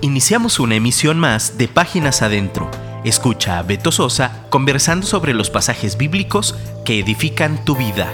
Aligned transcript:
Iniciamos 0.00 0.60
una 0.60 0.76
emisión 0.76 1.18
más 1.18 1.58
de 1.58 1.66
Páginas 1.66 2.22
Adentro. 2.22 2.70
Escucha 3.04 3.58
a 3.58 3.64
Beto 3.64 3.90
Sosa 3.90 4.46
conversando 4.48 5.04
sobre 5.04 5.34
los 5.34 5.50
pasajes 5.50 5.98
bíblicos 5.98 6.54
que 6.84 7.00
edifican 7.00 7.64
tu 7.64 7.74
vida. 7.74 8.06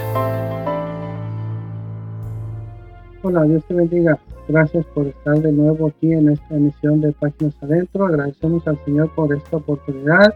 Hola, 3.21 3.43
Dios 3.43 3.63
te 3.67 3.75
bendiga. 3.75 4.17
Gracias 4.47 4.83
por 4.95 5.05
estar 5.05 5.35
de 5.35 5.51
nuevo 5.51 5.89
aquí 5.89 6.11
en 6.11 6.29
esta 6.29 6.55
emisión 6.55 7.01
de 7.01 7.11
Páginas 7.11 7.53
Adentro. 7.61 8.07
Agradecemos 8.07 8.67
al 8.67 8.83
Señor 8.83 9.11
por 9.13 9.31
esta 9.35 9.57
oportunidad. 9.57 10.33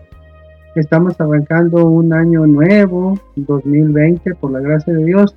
Estamos 0.75 1.19
arrancando 1.19 1.83
un 1.83 2.13
año 2.13 2.45
nuevo, 2.45 3.19
2020, 3.37 4.35
por 4.35 4.51
la 4.51 4.59
gracia 4.59 4.93
de 4.93 5.03
Dios. 5.03 5.35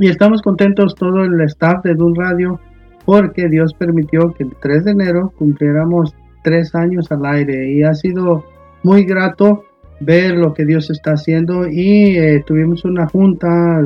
Y 0.00 0.08
estamos 0.08 0.40
contentos 0.42 0.94
todo 0.94 1.24
el 1.24 1.40
staff 1.40 1.82
de 1.82 1.96
Dun 1.96 2.14
Radio 2.14 2.60
porque 3.06 3.48
Dios 3.48 3.72
permitió 3.72 4.34
que 4.34 4.42
el 4.42 4.54
3 4.60 4.84
de 4.84 4.90
enero 4.90 5.32
cumpliéramos 5.38 6.14
tres 6.42 6.74
años 6.74 7.10
al 7.10 7.24
aire. 7.24 7.70
Y 7.70 7.84
ha 7.84 7.94
sido 7.94 8.44
muy 8.82 9.04
grato 9.04 9.64
ver 10.00 10.36
lo 10.36 10.52
que 10.52 10.66
Dios 10.66 10.90
está 10.90 11.12
haciendo. 11.12 11.66
Y 11.68 12.16
eh, 12.18 12.42
tuvimos 12.44 12.84
una 12.84 13.06
junta 13.08 13.80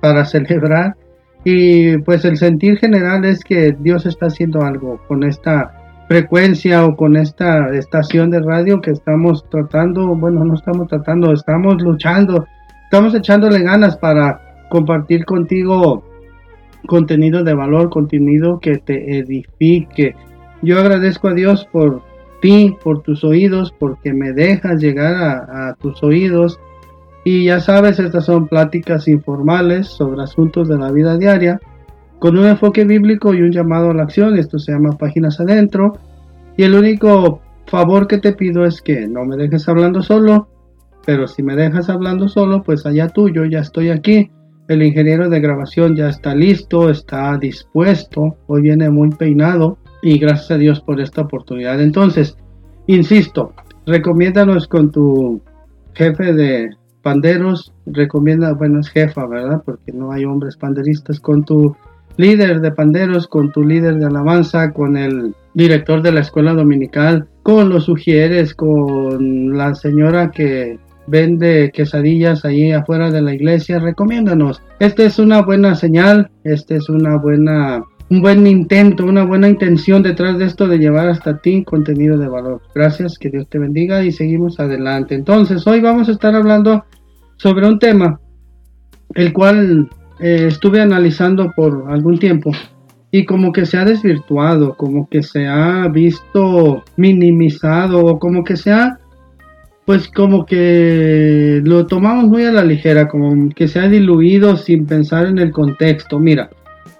para 0.00 0.24
celebrar. 0.24 0.96
Y 1.44 1.98
pues 1.98 2.24
el 2.24 2.36
sentir 2.36 2.78
general 2.78 3.24
es 3.24 3.40
que 3.44 3.76
Dios 3.78 4.06
está 4.06 4.26
haciendo 4.26 4.62
algo 4.62 5.00
con 5.08 5.24
esta 5.24 5.74
frecuencia 6.06 6.84
o 6.84 6.94
con 6.94 7.16
esta 7.16 7.68
estación 7.74 8.30
de 8.30 8.40
radio 8.40 8.80
que 8.80 8.92
estamos 8.92 9.44
tratando, 9.50 10.14
bueno, 10.14 10.44
no 10.44 10.54
estamos 10.54 10.86
tratando, 10.86 11.32
estamos 11.32 11.82
luchando, 11.82 12.46
estamos 12.84 13.14
echándole 13.14 13.60
ganas 13.62 13.96
para 13.96 14.40
compartir 14.68 15.24
contigo 15.24 16.04
contenido 16.86 17.44
de 17.44 17.54
valor, 17.54 17.90
contenido 17.90 18.58
que 18.60 18.78
te 18.78 19.18
edifique. 19.18 20.14
Yo 20.62 20.78
agradezco 20.78 21.28
a 21.28 21.34
Dios 21.34 21.66
por 21.70 22.02
ti, 22.40 22.76
por 22.82 23.02
tus 23.02 23.24
oídos, 23.24 23.74
porque 23.78 24.12
me 24.12 24.32
dejas 24.32 24.80
llegar 24.80 25.14
a, 25.14 25.74
tus 25.80 26.02
oídos. 26.02 26.58
Y 27.24 27.44
ya 27.44 27.60
sabes, 27.60 27.98
estas 27.98 28.24
son 28.24 28.48
pláticas 28.48 29.06
informales 29.08 29.86
sobre 29.86 30.22
asuntos 30.22 30.68
de 30.68 30.78
la 30.78 30.90
vida 30.90 31.16
diaria, 31.16 31.60
con 32.18 32.36
un 32.36 32.46
enfoque 32.46 32.84
bíblico 32.84 33.34
y 33.34 33.42
un 33.42 33.52
llamado 33.52 33.90
a 33.90 33.94
la 33.94 34.02
acción. 34.04 34.38
Esto 34.38 34.58
se 34.58 34.72
llama 34.72 34.98
Páginas 34.98 35.40
Adentro. 35.40 35.98
Y 36.56 36.64
el 36.64 36.74
único 36.74 37.40
favor 37.66 38.06
que 38.06 38.18
te 38.18 38.32
pido 38.32 38.64
es 38.64 38.82
que 38.82 39.06
no 39.06 39.24
me 39.24 39.36
dejes 39.36 39.68
hablando 39.68 40.02
solo, 40.02 40.48
pero 41.06 41.26
si 41.26 41.42
me 41.42 41.56
dejas 41.56 41.88
hablando 41.88 42.28
solo, 42.28 42.62
pues 42.62 42.84
allá 42.86 43.08
tú, 43.08 43.30
yo 43.30 43.44
ya 43.44 43.60
estoy 43.60 43.90
aquí 43.90 44.30
el 44.72 44.82
ingeniero 44.82 45.28
de 45.28 45.40
grabación 45.40 45.96
ya 45.96 46.08
está 46.08 46.34
listo, 46.34 46.90
está 46.90 47.36
dispuesto, 47.38 48.36
hoy 48.46 48.62
viene 48.62 48.90
muy 48.90 49.10
peinado 49.10 49.78
y 50.02 50.18
gracias 50.18 50.50
a 50.50 50.58
Dios 50.58 50.80
por 50.80 51.00
esta 51.00 51.22
oportunidad. 51.22 51.80
Entonces, 51.80 52.36
insisto, 52.86 53.52
recomiéndanos 53.86 54.66
con 54.66 54.90
tu 54.90 55.40
jefe 55.94 56.32
de 56.32 56.70
panderos, 57.02 57.72
recomienda, 57.86 58.52
bueno, 58.54 58.80
es 58.80 58.88
jefa, 58.88 59.26
¿verdad? 59.26 59.62
Porque 59.64 59.92
no 59.92 60.12
hay 60.12 60.24
hombres 60.24 60.56
panderistas, 60.56 61.20
con 61.20 61.44
tu 61.44 61.76
líder 62.16 62.60
de 62.60 62.72
panderos, 62.72 63.26
con 63.26 63.52
tu 63.52 63.64
líder 63.64 63.96
de 63.96 64.06
alabanza, 64.06 64.72
con 64.72 64.96
el 64.96 65.34
director 65.54 66.02
de 66.02 66.12
la 66.12 66.20
escuela 66.20 66.54
dominical, 66.54 67.28
con 67.42 67.68
los 67.68 67.84
sugieres, 67.84 68.54
con 68.54 69.56
la 69.56 69.74
señora 69.74 70.30
que 70.30 70.78
vende 71.12 71.70
quesadillas 71.74 72.46
ahí 72.46 72.72
afuera 72.72 73.10
de 73.10 73.20
la 73.20 73.34
iglesia, 73.34 73.78
recomiéndanos. 73.78 74.62
Esta 74.80 75.04
es 75.04 75.18
una 75.18 75.42
buena 75.42 75.74
señal, 75.74 76.30
este 76.42 76.76
es 76.76 76.88
una 76.88 77.18
buena 77.18 77.84
un 78.08 78.20
buen 78.20 78.46
intento, 78.46 79.04
una 79.04 79.24
buena 79.24 79.48
intención 79.48 80.02
detrás 80.02 80.36
de 80.38 80.44
esto 80.44 80.68
de 80.68 80.78
llevar 80.78 81.08
hasta 81.08 81.38
ti 81.38 81.64
contenido 81.64 82.18
de 82.18 82.28
valor. 82.28 82.60
Gracias, 82.74 83.18
que 83.18 83.30
Dios 83.30 83.46
te 83.48 83.58
bendiga 83.58 84.04
y 84.04 84.12
seguimos 84.12 84.60
adelante. 84.60 85.14
Entonces, 85.14 85.66
hoy 85.66 85.80
vamos 85.80 86.08
a 86.08 86.12
estar 86.12 86.34
hablando 86.34 86.84
sobre 87.36 87.66
un 87.66 87.78
tema 87.78 88.20
el 89.14 89.32
cual 89.32 89.88
eh, 90.20 90.46
estuve 90.48 90.80
analizando 90.80 91.52
por 91.54 91.86
algún 91.88 92.18
tiempo 92.18 92.50
y 93.10 93.26
como 93.26 93.52
que 93.52 93.66
se 93.66 93.76
ha 93.76 93.84
desvirtuado, 93.84 94.74
como 94.76 95.08
que 95.08 95.22
se 95.22 95.46
ha 95.46 95.88
visto 95.88 96.82
minimizado 96.96 98.04
o 98.04 98.18
como 98.18 98.44
que 98.44 98.56
se 98.56 98.72
ha 98.72 98.98
pues 99.84 100.08
como 100.08 100.46
que 100.46 101.60
lo 101.64 101.86
tomamos 101.86 102.26
muy 102.26 102.44
a 102.44 102.52
la 102.52 102.64
ligera, 102.64 103.08
como 103.08 103.50
que 103.50 103.66
se 103.66 103.80
ha 103.80 103.88
diluido 103.88 104.56
sin 104.56 104.86
pensar 104.86 105.26
en 105.26 105.38
el 105.38 105.50
contexto. 105.50 106.18
Mira, 106.20 106.50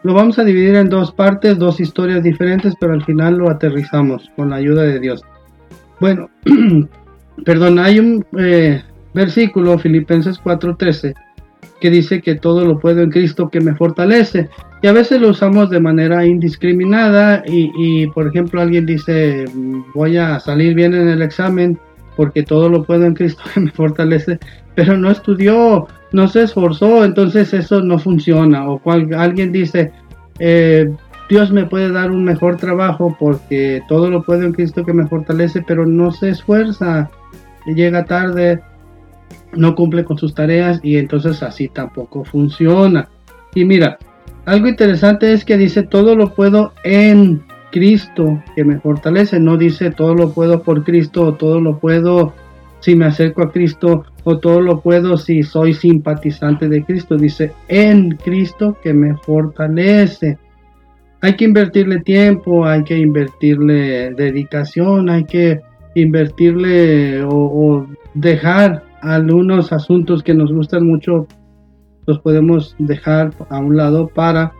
lo 0.03 0.15
vamos 0.15 0.39
a 0.39 0.45
dividir 0.45 0.75
en 0.75 0.89
dos 0.89 1.13
partes, 1.13 1.59
dos 1.59 1.79
historias 1.79 2.25
diferentes, 2.25 2.75
pero 2.81 2.93
al 2.93 3.05
final 3.05 3.37
lo 3.37 3.51
aterrizamos 3.51 4.31
con 4.37 4.51
la 4.51 4.57
ayuda 4.57 4.83
de 4.83 4.99
Dios. 4.99 5.23
Bueno, 6.01 6.29
perdón, 7.45 7.79
hay 7.79 8.01
un 8.01 8.25
eh, 8.37 8.83
versículo, 9.15 9.79
Filipenses 9.79 10.41
4:13, 10.43 11.15
que 11.81 11.91
dice 11.91 12.21
que 12.21 12.35
todo 12.35 12.65
lo 12.65 12.81
puedo 12.81 13.01
en 13.03 13.11
Cristo 13.11 13.49
que 13.49 13.61
me 13.61 13.77
fortalece. 13.77 14.49
Y 14.83 14.89
a 14.89 14.93
veces 14.93 15.21
lo 15.21 15.29
usamos 15.29 15.71
de 15.71 15.79
manera 15.79 16.27
indiscriminada 16.27 17.45
y, 17.47 17.71
y 17.79 18.09
por 18.09 18.27
ejemplo 18.27 18.61
alguien 18.61 18.85
dice 18.85 19.45
voy 19.95 20.17
a 20.17 20.41
salir 20.41 20.75
bien 20.75 20.95
en 20.95 21.09
el 21.09 21.23
examen 21.23 21.79
porque 22.17 22.43
todo 22.43 22.69
lo 22.69 22.85
puedo 22.85 23.05
en 23.05 23.15
Cristo 23.15 23.43
que 23.53 23.61
me 23.61 23.71
fortalece, 23.71 24.39
pero 24.75 24.97
no 24.97 25.11
estudió, 25.11 25.89
no 26.13 26.29
se 26.29 26.43
esforzó, 26.43 27.05
entonces 27.05 27.53
eso 27.55 27.83
no 27.83 27.99
funciona. 27.99 28.69
O 28.69 28.79
cual, 28.79 29.13
alguien 29.15 29.53
dice, 29.53 29.93
eh, 30.39 30.91
Dios 31.29 31.51
me 31.51 31.65
puede 31.65 31.91
dar 31.91 32.11
un 32.11 32.25
mejor 32.25 32.57
trabajo 32.57 33.17
porque 33.19 33.83
todo 33.89 34.11
lo 34.11 34.23
puedo 34.23 34.43
en 34.43 34.53
Cristo 34.53 34.85
que 34.85 34.93
me 34.93 35.07
fortalece, 35.07 35.65
pero 35.67 35.87
no 35.87 36.11
se 36.11 36.31
esfuerza, 36.31 37.11
llega 37.67 38.05
tarde, 38.05 38.61
no 39.53 39.75
cumple 39.75 40.05
con 40.05 40.19
sus 40.19 40.35
tareas 40.35 40.81
y 40.83 40.97
entonces 40.97 41.43
así 41.43 41.69
tampoco 41.69 42.25
funciona. 42.25 43.09
Y 43.55 43.65
mira, 43.65 43.99
algo 44.45 44.67
interesante 44.67 45.33
es 45.33 45.45
que 45.45 45.57
dice 45.57 45.83
todo 45.83 46.17
lo 46.17 46.35
puedo 46.35 46.73
en 46.85 47.43
Cristo 47.73 48.41
que 48.55 48.65
me 48.65 48.79
fortalece. 48.79 49.41
No 49.41 49.57
dice 49.57 49.91
todo 49.91 50.15
lo 50.15 50.33
puedo 50.33 50.63
por 50.63 50.85
Cristo 50.85 51.23
o 51.23 51.35
todo 51.35 51.61
lo 51.61 51.79
puedo 51.79 52.33
si 52.79 52.95
me 52.95 53.07
acerco 53.07 53.43
a 53.43 53.51
Cristo 53.51 54.05
o 54.25 54.39
todo 54.39 54.61
lo 54.61 54.81
puedo 54.81 55.17
si 55.17 55.43
soy 55.43 55.75
simpatizante 55.75 56.69
de 56.69 56.85
Cristo. 56.85 57.17
Dice 57.17 57.53
en 57.67 58.11
Cristo 58.17 58.77
que 58.83 58.93
me 58.95 59.17
fortalece. 59.17 60.39
Hay 61.21 61.37
que 61.37 61.45
invertirle 61.45 62.01
tiempo, 62.01 62.67
hay 62.67 62.83
que 62.85 62.99
invertirle 62.99 64.13
dedicación, 64.15 65.09
hay 65.09 65.25
que 65.25 65.61
invertirle 65.95 67.23
o, 67.25 67.87
dejar 68.15 68.85
algunos 69.01 69.73
asuntos 69.73 70.23
que 70.23 70.35
nos 70.35 70.53
gustan 70.53 70.87
mucho, 70.87 71.27
los 72.07 72.19
podemos 72.21 72.75
dejar 72.79 73.33
a 73.49 73.59
un 73.59 73.77
lado 73.77 74.09
para, 74.09 74.53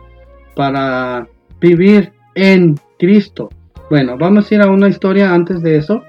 para 0.55 1.27
vivir 1.59 2.11
en 2.35 2.75
Cristo. 3.03 3.49
Bueno, 3.89 4.17
vamos 4.17 4.49
a 4.49 4.55
ir 4.55 4.61
a 4.61 4.71
una 4.71 4.87
historia 4.87 5.33
antes 5.33 5.61
de 5.61 5.75
eso. 5.75 6.03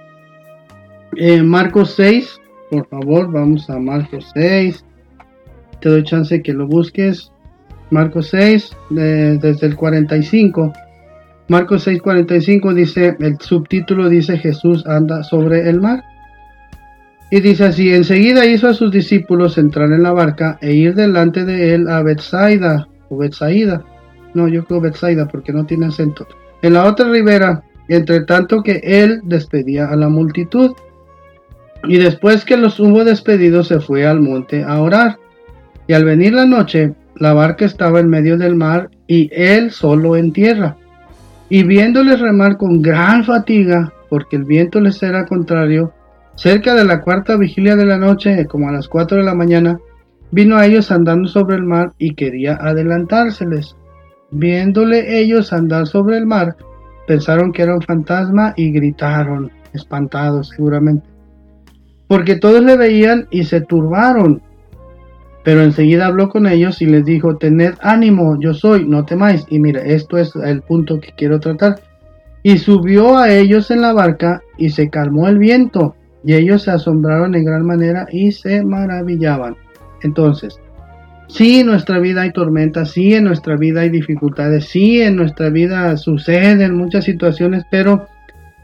Eh, 1.16 1.42
Marcos 1.42 1.94
6, 1.96 2.40
por 2.70 2.86
favor, 2.86 3.32
vamos 3.32 3.68
a 3.68 3.80
Marcos 3.80 4.30
6. 4.32 4.84
Te 5.80 5.88
doy 5.88 6.04
chance 6.04 6.40
que 6.40 6.52
lo 6.52 6.68
busques. 6.68 7.32
Marcos 7.90 8.28
6, 8.28 8.76
desde 8.90 9.66
el 9.66 9.74
45. 9.74 10.72
Marcos 11.48 11.82
6, 11.82 12.00
45 12.00 12.72
dice, 12.74 13.16
el 13.18 13.38
subtítulo 13.40 14.08
dice 14.08 14.38
Jesús 14.38 14.86
anda 14.86 15.24
sobre 15.24 15.68
el 15.68 15.80
mar. 15.80 16.04
Y 17.32 17.40
dice 17.40 17.64
así, 17.64 17.92
enseguida 17.92 18.46
hizo 18.46 18.68
a 18.68 18.74
sus 18.74 18.92
discípulos 18.92 19.58
entrar 19.58 19.90
en 19.90 20.04
la 20.04 20.12
barca 20.12 20.58
e 20.60 20.72
ir 20.74 20.94
delante 20.94 21.44
de 21.44 21.74
él 21.74 21.88
a 21.88 22.04
Bethsaida, 22.04 22.86
o 23.08 23.16
Bethsaida. 23.16 23.82
No, 24.32 24.46
yo 24.46 24.64
creo 24.64 24.80
Bethsaida 24.80 25.26
porque 25.26 25.52
no 25.52 25.66
tiene 25.66 25.86
acento 25.86 26.24
en 26.64 26.72
la 26.72 26.86
otra 26.86 27.10
ribera, 27.10 27.62
entre 27.88 28.22
tanto 28.22 28.62
que 28.62 28.80
él 28.82 29.20
despedía 29.24 29.88
a 29.88 29.96
la 29.96 30.08
multitud. 30.08 30.72
Y 31.86 31.98
después 31.98 32.46
que 32.46 32.56
los 32.56 32.80
hubo 32.80 33.04
despedido, 33.04 33.62
se 33.62 33.80
fue 33.80 34.06
al 34.06 34.22
monte 34.22 34.64
a 34.64 34.80
orar. 34.80 35.18
Y 35.86 35.92
al 35.92 36.06
venir 36.06 36.32
la 36.32 36.46
noche, 36.46 36.94
la 37.16 37.34
barca 37.34 37.66
estaba 37.66 38.00
en 38.00 38.08
medio 38.08 38.38
del 38.38 38.56
mar 38.56 38.88
y 39.06 39.28
él 39.30 39.72
solo 39.72 40.16
en 40.16 40.32
tierra. 40.32 40.78
Y 41.50 41.64
viéndoles 41.64 42.18
remar 42.18 42.56
con 42.56 42.80
gran 42.80 43.24
fatiga, 43.24 43.92
porque 44.08 44.36
el 44.36 44.44
viento 44.44 44.80
les 44.80 45.02
era 45.02 45.26
contrario, 45.26 45.92
cerca 46.34 46.74
de 46.74 46.86
la 46.86 47.02
cuarta 47.02 47.36
vigilia 47.36 47.76
de 47.76 47.84
la 47.84 47.98
noche, 47.98 48.46
como 48.46 48.70
a 48.70 48.72
las 48.72 48.88
cuatro 48.88 49.18
de 49.18 49.24
la 49.24 49.34
mañana, 49.34 49.78
vino 50.30 50.56
a 50.56 50.64
ellos 50.64 50.90
andando 50.90 51.28
sobre 51.28 51.56
el 51.56 51.64
mar 51.64 51.92
y 51.98 52.14
quería 52.14 52.54
adelantárseles. 52.54 53.76
Viéndole 54.36 55.20
ellos 55.20 55.52
andar 55.52 55.86
sobre 55.86 56.18
el 56.18 56.26
mar, 56.26 56.56
pensaron 57.06 57.52
que 57.52 57.62
era 57.62 57.76
un 57.76 57.82
fantasma 57.82 58.52
y 58.56 58.72
gritaron, 58.72 59.52
espantados 59.72 60.48
seguramente, 60.48 61.06
porque 62.08 62.34
todos 62.34 62.60
le 62.64 62.76
veían 62.76 63.28
y 63.30 63.44
se 63.44 63.60
turbaron. 63.60 64.42
Pero 65.44 65.62
enseguida 65.62 66.06
habló 66.06 66.30
con 66.30 66.48
ellos 66.48 66.82
y 66.82 66.86
les 66.86 67.04
dijo, 67.04 67.36
tened 67.36 67.74
ánimo, 67.80 68.36
yo 68.40 68.54
soy, 68.54 68.84
no 68.88 69.04
temáis. 69.04 69.46
Y 69.50 69.60
mira, 69.60 69.82
esto 69.82 70.18
es 70.18 70.34
el 70.34 70.62
punto 70.62 70.98
que 70.98 71.12
quiero 71.16 71.38
tratar. 71.38 71.80
Y 72.42 72.58
subió 72.58 73.16
a 73.16 73.32
ellos 73.32 73.70
en 73.70 73.82
la 73.82 73.92
barca 73.92 74.42
y 74.58 74.70
se 74.70 74.90
calmó 74.90 75.28
el 75.28 75.38
viento. 75.38 75.94
Y 76.24 76.34
ellos 76.34 76.62
se 76.62 76.72
asombraron 76.72 77.36
en 77.36 77.44
gran 77.44 77.64
manera 77.64 78.08
y 78.10 78.32
se 78.32 78.64
maravillaban. 78.64 79.56
Entonces, 80.02 80.58
sí 81.28 81.60
en 81.60 81.66
nuestra 81.66 81.98
vida 81.98 82.22
hay 82.22 82.32
tormentas, 82.32 82.92
sí 82.92 83.14
en 83.14 83.24
nuestra 83.24 83.56
vida 83.56 83.82
hay 83.82 83.90
dificultades, 83.90 84.66
sí 84.66 85.00
en 85.00 85.16
nuestra 85.16 85.50
vida 85.50 85.96
suceden 85.96 86.76
muchas 86.76 87.04
situaciones, 87.04 87.64
pero 87.70 88.06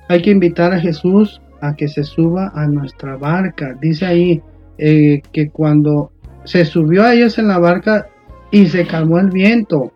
hay 0.08 0.22
que 0.22 0.30
invitar 0.30 0.72
a 0.72 0.80
Jesús 0.80 1.40
a 1.60 1.76
que 1.76 1.88
se 1.88 2.04
suba 2.04 2.52
a 2.54 2.66
nuestra 2.66 3.16
barca. 3.16 3.76
Dice 3.80 4.06
ahí 4.06 4.42
eh, 4.78 5.22
que 5.32 5.50
cuando 5.50 6.10
se 6.44 6.64
subió 6.64 7.04
a 7.04 7.14
ellos 7.14 7.38
en 7.38 7.48
la 7.48 7.58
barca 7.58 8.08
y 8.50 8.66
se 8.66 8.86
calmó 8.86 9.18
el 9.18 9.30
viento. 9.30 9.92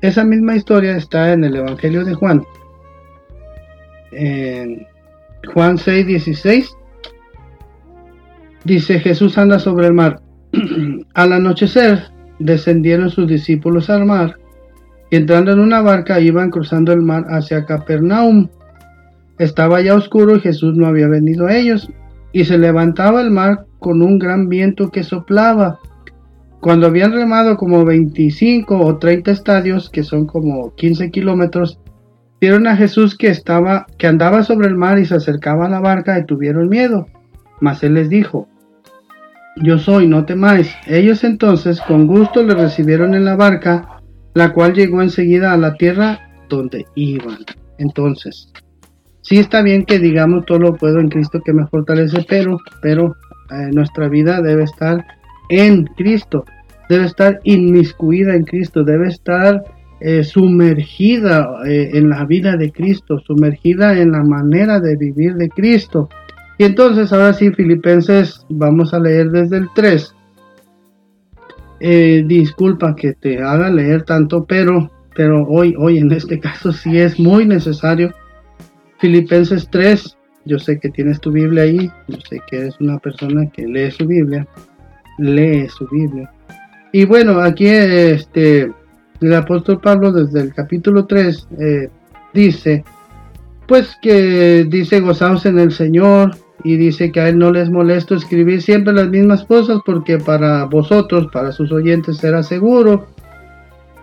Esa 0.00 0.24
misma 0.24 0.56
historia 0.56 0.96
está 0.96 1.32
en 1.32 1.44
el 1.44 1.56
Evangelio 1.56 2.04
de 2.04 2.14
Juan. 2.14 2.42
En 4.10 4.86
Juan 5.54 5.78
6, 5.78 6.06
16. 6.06 6.76
Dice 8.64 8.98
Jesús 9.00 9.38
anda 9.38 9.58
sobre 9.58 9.86
el 9.86 9.94
mar. 9.94 10.20
Al 11.14 11.32
anochecer 11.32 12.04
descendieron 12.38 13.10
sus 13.10 13.26
discípulos 13.26 13.90
al 13.90 14.06
mar 14.06 14.38
y 15.10 15.16
entrando 15.16 15.52
en 15.52 15.60
una 15.60 15.82
barca 15.82 16.20
iban 16.20 16.50
cruzando 16.50 16.92
el 16.92 17.02
mar 17.02 17.26
hacia 17.28 17.66
Capernaum. 17.66 18.48
Estaba 19.38 19.82
ya 19.82 19.94
oscuro 19.94 20.36
y 20.36 20.40
Jesús 20.40 20.74
no 20.74 20.86
había 20.86 21.08
venido 21.08 21.46
a 21.46 21.56
ellos 21.56 21.90
y 22.32 22.46
se 22.46 22.56
levantaba 22.56 23.20
el 23.20 23.30
mar 23.30 23.66
con 23.78 24.00
un 24.00 24.18
gran 24.18 24.48
viento 24.48 24.90
que 24.90 25.02
soplaba. 25.02 25.78
Cuando 26.60 26.86
habían 26.86 27.12
remado 27.12 27.58
como 27.58 27.84
25 27.84 28.78
o 28.78 28.96
30 28.96 29.32
estadios, 29.32 29.90
que 29.90 30.04
son 30.04 30.26
como 30.26 30.74
15 30.76 31.10
kilómetros, 31.10 31.78
vieron 32.40 32.66
a 32.66 32.76
Jesús 32.76 33.18
que 33.18 33.28
estaba, 33.28 33.86
que 33.98 34.06
andaba 34.06 34.44
sobre 34.44 34.68
el 34.68 34.76
mar 34.76 34.98
y 34.98 35.04
se 35.04 35.16
acercaba 35.16 35.66
a 35.66 35.70
la 35.70 35.80
barca 35.80 36.18
y 36.18 36.24
tuvieron 36.24 36.70
miedo. 36.70 37.06
Mas 37.60 37.82
él 37.82 37.94
les 37.94 38.08
dijo, 38.08 38.48
yo 39.56 39.78
soy, 39.78 40.06
no 40.06 40.24
temáis. 40.24 40.74
Ellos 40.86 41.24
entonces 41.24 41.80
con 41.80 42.06
gusto 42.06 42.42
le 42.42 42.54
recibieron 42.54 43.14
en 43.14 43.24
la 43.24 43.36
barca, 43.36 44.00
la 44.34 44.52
cual 44.52 44.74
llegó 44.74 45.02
enseguida 45.02 45.52
a 45.52 45.58
la 45.58 45.74
tierra 45.74 46.20
donde 46.48 46.86
iban. 46.94 47.38
Entonces, 47.78 48.52
sí 49.22 49.38
está 49.38 49.62
bien 49.62 49.84
que 49.84 49.98
digamos 49.98 50.46
todo 50.46 50.58
lo 50.58 50.76
puedo 50.76 51.00
en 51.00 51.08
Cristo 51.08 51.40
que 51.44 51.52
me 51.52 51.66
fortalece, 51.66 52.24
pero, 52.28 52.58
pero 52.80 53.16
eh, 53.50 53.70
nuestra 53.72 54.08
vida 54.08 54.40
debe 54.40 54.64
estar 54.64 55.04
en 55.48 55.84
Cristo, 55.84 56.44
debe 56.88 57.06
estar 57.06 57.40
inmiscuida 57.44 58.34
en 58.34 58.44
Cristo, 58.44 58.84
debe 58.84 59.08
estar 59.08 59.64
eh, 60.00 60.24
sumergida 60.24 61.48
eh, 61.66 61.90
en 61.94 62.08
la 62.08 62.24
vida 62.24 62.56
de 62.56 62.72
Cristo, 62.72 63.18
sumergida 63.20 63.98
en 63.98 64.12
la 64.12 64.24
manera 64.24 64.80
de 64.80 64.96
vivir 64.96 65.34
de 65.34 65.48
Cristo. 65.48 66.08
Y 66.58 66.64
entonces 66.64 67.12
ahora 67.12 67.32
sí, 67.32 67.50
Filipenses, 67.50 68.44
vamos 68.48 68.94
a 68.94 69.00
leer 69.00 69.30
desde 69.30 69.58
el 69.58 69.68
3. 69.74 70.14
disculpa 72.26 72.94
que 72.94 73.14
te 73.14 73.42
haga 73.42 73.70
leer 73.70 74.04
tanto, 74.04 74.44
pero, 74.44 74.90
pero 75.14 75.44
hoy, 75.48 75.74
hoy 75.78 75.98
en 75.98 76.12
este 76.12 76.38
caso 76.38 76.72
sí 76.72 76.98
es 76.98 77.18
muy 77.18 77.46
necesario. 77.46 78.12
Filipenses 78.98 79.68
3, 79.70 80.16
yo 80.44 80.58
sé 80.58 80.78
que 80.78 80.90
tienes 80.90 81.20
tu 81.20 81.32
Biblia 81.32 81.64
ahí, 81.64 81.90
yo 82.08 82.18
sé 82.28 82.40
que 82.48 82.58
eres 82.58 82.80
una 82.80 82.98
persona 82.98 83.50
que 83.50 83.66
lee 83.66 83.90
su 83.90 84.06
Biblia, 84.06 84.46
lee 85.18 85.68
su 85.68 85.88
Biblia. 85.88 86.30
Y 86.92 87.04
bueno, 87.06 87.40
aquí 87.40 87.66
este, 87.66 88.70
el 89.20 89.34
apóstol 89.34 89.80
Pablo 89.80 90.12
desde 90.12 90.40
el 90.40 90.54
capítulo 90.54 91.06
3 91.06 91.48
eh, 91.58 91.88
dice, 92.34 92.84
pues 93.66 93.96
que 94.00 94.64
dice 94.68 95.00
gozaos 95.00 95.46
en 95.46 95.58
el 95.58 95.72
Señor 95.72 96.36
y 96.64 96.76
dice 96.76 97.10
que 97.10 97.20
a 97.20 97.28
él 97.28 97.38
no 97.38 97.50
les 97.50 97.70
molesto 97.70 98.14
escribir 98.14 98.62
siempre 98.62 98.92
las 98.92 99.08
mismas 99.08 99.44
cosas 99.44 99.80
porque 99.84 100.18
para 100.18 100.64
vosotros, 100.66 101.28
para 101.32 101.52
sus 101.52 101.72
oyentes 101.72 102.18
será 102.18 102.42
seguro. 102.42 103.06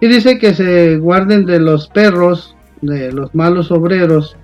Y 0.01 0.07
dice 0.07 0.39
que 0.39 0.53
se 0.53 0.97
guarden 0.97 1.45
de 1.45 1.59
los 1.59 1.87
perros, 1.87 2.55
de 2.81 3.11
los 3.11 3.33
malos 3.35 3.71
obreros, 3.71 4.37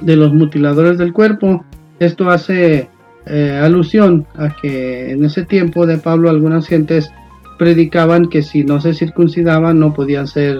de 0.00 0.16
los 0.16 0.32
mutiladores 0.32 0.98
del 0.98 1.12
cuerpo. 1.12 1.64
Esto 1.98 2.30
hace 2.30 2.88
eh, 3.26 3.60
alusión 3.62 4.26
a 4.36 4.54
que 4.54 5.12
en 5.12 5.24
ese 5.24 5.44
tiempo 5.44 5.86
de 5.86 5.98
Pablo 5.98 6.30
algunas 6.30 6.66
gentes 6.66 7.10
predicaban 7.58 8.28
que 8.28 8.42
si 8.42 8.64
no 8.64 8.80
se 8.80 8.94
circuncidaban 8.94 9.78
no 9.78 9.94
podían 9.94 10.26
ser 10.26 10.58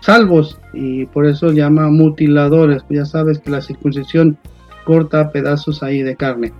salvos 0.00 0.58
y 0.72 1.06
por 1.06 1.26
eso 1.26 1.52
llama 1.52 1.88
mutiladores. 1.88 2.84
Ya 2.90 3.04
sabes 3.04 3.38
que 3.38 3.50
la 3.50 3.60
circuncisión 3.60 4.38
corta 4.84 5.30
pedazos 5.30 5.82
ahí 5.82 6.02
de 6.02 6.16
carne. 6.16 6.52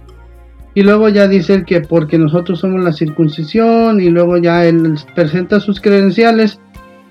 Y 0.74 0.82
luego 0.82 1.08
ya 1.08 1.26
dice 1.26 1.64
que 1.64 1.80
porque 1.80 2.18
nosotros 2.18 2.60
somos 2.60 2.84
la 2.84 2.92
circuncisión 2.92 4.00
y 4.00 4.10
luego 4.10 4.36
ya 4.36 4.64
él 4.64 4.96
presenta 5.14 5.60
sus 5.60 5.80
credenciales 5.80 6.60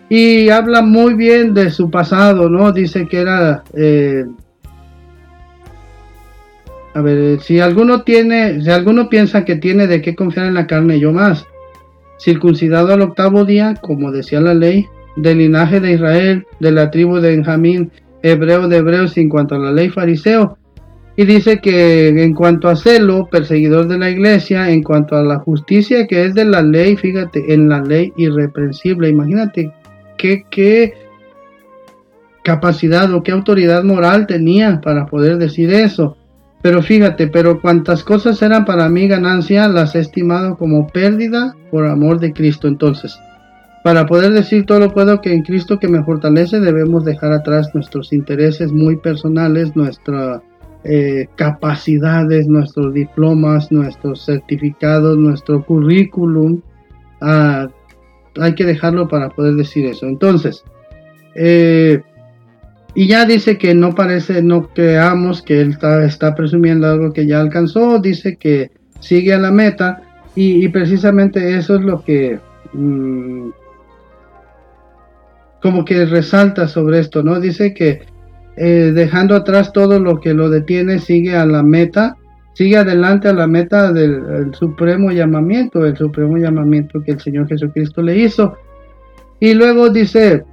y 0.09 0.49
habla 0.49 0.81
muy 0.81 1.15
bien 1.15 1.53
de 1.53 1.69
su 1.69 1.89
pasado, 1.89 2.49
¿no? 2.49 2.71
Dice 2.71 3.07
que 3.07 3.19
era 3.19 3.63
eh, 3.73 4.25
a 6.97 7.01
ver, 7.01 7.39
si 7.41 7.59
alguno 7.59 8.01
tiene, 8.01 8.59
si 8.63 8.71
alguno 8.71 9.07
piensa 9.07 9.45
que 9.45 9.55
tiene 9.55 9.85
de 9.85 10.01
qué 10.01 10.15
confiar 10.15 10.47
en 10.47 10.55
la 10.55 10.65
carne, 10.65 10.99
yo 10.99 11.13
más. 11.13 11.45
Circuncidado 12.19 12.91
al 12.91 13.03
octavo 13.03 13.45
día, 13.45 13.75
como 13.79 14.11
decía 14.11 14.41
la 14.41 14.55
ley, 14.55 14.87
del 15.17 15.39
linaje 15.39 15.79
de 15.79 15.93
Israel, 15.93 16.45
de 16.59 16.71
la 16.71 16.89
tribu 16.89 17.17
de 17.19 17.35
Benjamín, 17.35 17.91
hebreo 18.21 18.67
de 18.67 18.77
hebreos 18.77 19.17
en 19.17 19.29
cuanto 19.29 19.55
a 19.55 19.59
la 19.59 19.71
ley 19.71 19.89
fariseo. 19.89 20.57
Y 21.15 21.25
dice 21.25 21.59
que 21.59 22.09
en 22.09 22.33
cuanto 22.33 22.69
a 22.69 22.75
celo, 22.75 23.27
perseguidor 23.27 23.87
de 23.87 23.97
la 23.97 24.09
iglesia, 24.09 24.69
en 24.69 24.83
cuanto 24.83 25.15
a 25.15 25.23
la 25.23 25.39
justicia 25.39 26.05
que 26.05 26.25
es 26.25 26.35
de 26.35 26.45
la 26.45 26.61
ley, 26.61 26.95
fíjate, 26.95 27.53
en 27.53 27.67
la 27.67 27.81
ley 27.81 28.13
irreprensible. 28.17 29.09
Imagínate 29.09 29.73
qué, 30.17 30.43
qué 30.51 30.93
capacidad 32.43 33.11
o 33.13 33.23
qué 33.23 33.31
autoridad 33.31 33.83
moral 33.83 34.27
tenía 34.27 34.79
para 34.79 35.07
poder 35.07 35.37
decir 35.37 35.73
eso. 35.73 36.17
Pero 36.61 36.83
fíjate, 36.83 37.27
pero 37.27 37.61
cuantas 37.61 38.03
cosas 38.03 38.41
eran 38.43 38.65
para 38.65 38.87
mí 38.89 39.07
ganancia, 39.07 39.67
las 39.67 39.95
he 39.95 39.99
estimado 39.99 40.55
como 40.55 40.87
pérdida 40.87 41.55
por 41.71 41.87
amor 41.87 42.19
de 42.19 42.31
Cristo. 42.31 42.67
Entonces, 42.67 43.17
para 43.87 44.05
poder 44.05 44.33
decir 44.33 44.65
todo 44.65 44.81
lo 44.81 44.93
puedo 44.93 45.21
que 45.21 45.31
en 45.31 45.43
Cristo 45.43 45.79
que 45.79 45.87
me 45.87 46.03
fortalece, 46.03 46.59
debemos 46.59 47.05
dejar 47.05 47.31
atrás 47.31 47.73
nuestros 47.73 48.11
intereses 48.11 48.73
muy 48.73 48.97
personales, 48.97 49.77
nuestras 49.77 50.41
eh, 50.83 51.29
capacidades, 51.37 52.49
nuestros 52.49 52.93
diplomas, 52.93 53.71
nuestros 53.71 54.25
certificados, 54.25 55.17
nuestro 55.17 55.63
currículum. 55.63 56.59
Ah, 57.21 57.69
hay 58.41 58.55
que 58.55 58.65
dejarlo 58.65 59.07
para 59.07 59.29
poder 59.29 59.55
decir 59.55 59.85
eso. 59.85 60.05
Entonces, 60.05 60.65
eh, 61.35 62.01
y 62.93 63.07
ya 63.07 63.23
dice 63.23 63.57
que 63.57 63.73
no 63.73 63.95
parece, 63.95 64.41
no 64.41 64.67
creamos 64.67 65.41
que 65.41 65.61
él 65.61 65.77
está, 66.03 66.35
presumiendo 66.35 66.87
algo 66.87 67.13
que 67.13 67.25
ya 67.25 67.39
alcanzó, 67.39 67.99
dice 67.99 68.35
que 68.35 68.69
sigue 68.99 69.33
a 69.33 69.39
la 69.39 69.51
meta 69.51 70.01
y, 70.35 70.67
precisamente 70.67 71.57
eso 71.57 71.75
es 71.75 71.81
lo 71.83 72.03
que 72.03 72.37
mm, 72.73 73.51
como 75.61 75.85
que 75.85 76.05
resalta 76.05 76.67
sobre 76.67 76.99
esto, 76.99 77.23
¿no? 77.23 77.39
Dice 77.39 77.73
que 77.73 78.01
eh, 78.55 78.91
dejando 78.93 79.35
atrás 79.35 79.71
todo 79.71 79.99
lo 79.99 80.19
que 80.19 80.33
lo 80.33 80.49
detiene, 80.49 80.99
sigue 80.99 81.35
a 81.35 81.45
la 81.45 81.63
meta, 81.63 82.17
sigue 82.53 82.77
adelante 82.77 83.27
a 83.27 83.33
la 83.33 83.45
meta 83.45 83.93
del 83.93 84.53
supremo 84.55 85.11
llamamiento, 85.11 85.85
el 85.85 85.95
supremo 85.95 86.37
llamamiento 86.37 87.01
que 87.03 87.11
el 87.11 87.19
Señor 87.19 87.47
Jesucristo 87.47 88.01
le 88.01 88.17
hizo. 88.17 88.57
Y 89.39 89.53
luego 89.53 89.89
dice, 89.89 90.43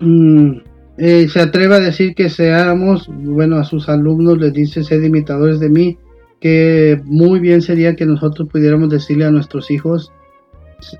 mm, 0.00 0.52
eh, 0.98 1.28
se 1.28 1.40
atreve 1.40 1.74
a 1.74 1.80
decir 1.80 2.14
que 2.14 2.28
seamos, 2.28 3.08
bueno, 3.08 3.56
a 3.56 3.64
sus 3.64 3.88
alumnos 3.88 4.38
les 4.38 4.52
dice, 4.52 4.84
sed 4.84 5.02
imitadores 5.02 5.58
de 5.58 5.70
mí, 5.70 5.98
que 6.40 7.00
muy 7.04 7.40
bien 7.40 7.62
sería 7.62 7.96
que 7.96 8.06
nosotros 8.06 8.48
pudiéramos 8.48 8.90
decirle 8.90 9.24
a 9.24 9.30
nuestros 9.30 9.70
hijos, 9.72 10.12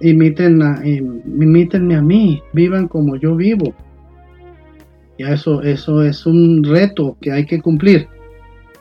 imiten 0.01 0.63
a, 0.63 0.81
imítenme 0.85 1.97
a 1.97 2.03
mí, 2.03 2.43
vivan 2.53 2.89
como 2.89 3.17
yo 3.17 3.37
vivo. 3.37 3.75
Ya 5.19 5.31
eso, 5.31 5.63
eso 5.63 6.03
es 6.03 6.27
un 6.27 6.65
reto 6.65 7.17
que 7.21 7.33
hay 7.33 7.47
que 7.47 7.61
cumplir. 7.61 8.09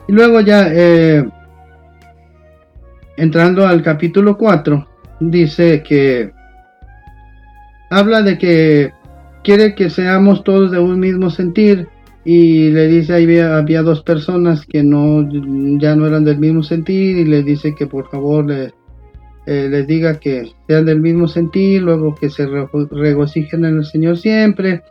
Y 0.08 0.12
luego 0.12 0.40
ya, 0.40 0.68
eh, 0.72 1.24
entrando 3.16 3.66
al 3.66 3.82
capítulo 3.82 4.36
4, 4.36 4.86
dice 5.20 5.82
que 5.82 6.32
habla 7.90 8.22
de 8.22 8.38
que 8.38 8.92
quiere 9.44 9.74
que 9.74 9.90
seamos 9.90 10.44
todos 10.44 10.70
de 10.70 10.78
un 10.78 10.98
mismo 10.98 11.30
sentir 11.30 11.88
y 12.24 12.70
le 12.70 12.86
dice 12.86 13.14
ahí 13.14 13.38
había, 13.38 13.82
dos 13.82 14.02
personas 14.02 14.64
que 14.66 14.82
no 14.82 15.28
ya 15.78 15.96
no 15.96 16.06
eran 16.06 16.24
del 16.24 16.38
mismo 16.38 16.62
sentir 16.62 17.18
y 17.18 17.24
le 17.24 17.42
dice 17.42 17.74
que 17.74 17.86
por 17.86 18.08
favor 18.08 18.46
le, 18.46 18.72
eh, 19.46 19.68
les 19.70 19.86
diga 19.86 20.18
que 20.20 20.52
sean 20.68 20.84
del 20.84 21.00
mismo 21.00 21.26
sentir 21.28 21.82
luego 21.82 22.14
que 22.14 22.30
se 22.30 22.46
regocijen 22.90 23.64
en 23.64 23.78
el 23.78 23.84
Señor 23.84 24.16
siempre 24.16 24.82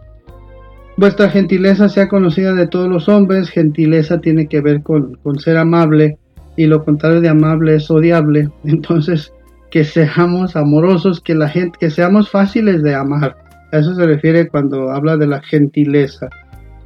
vuestra 1.02 1.30
gentileza 1.30 1.90
sea 1.90 2.08
conocida 2.08 2.54
de 2.54 2.68
todos 2.68 2.88
los 2.88 3.10
hombres. 3.10 3.50
Gentileza 3.50 4.22
tiene 4.22 4.48
que 4.48 4.62
ver 4.62 4.84
con, 4.84 5.16
con 5.24 5.40
ser 5.40 5.58
amable 5.58 6.18
y 6.56 6.68
lo 6.68 6.84
contrario 6.84 7.22
de 7.22 7.30
amable 7.30 7.76
es 7.76 7.90
odiable. 7.90 8.50
Entonces, 8.64 9.34
que 9.72 9.84
seamos 9.84 10.56
amorosos, 10.56 11.20
que 11.20 11.34
la 11.34 11.50
gente, 11.50 11.78
que 11.80 11.90
seamos 11.90 12.30
fáciles 12.30 12.84
de 12.84 12.94
amar. 12.94 13.36
A 13.72 13.80
eso 13.80 13.96
se 13.96 14.06
refiere 14.06 14.48
cuando 14.48 14.92
habla 14.92 15.18
de 15.18 15.28
la 15.28 15.42
gentileza. 15.42 16.30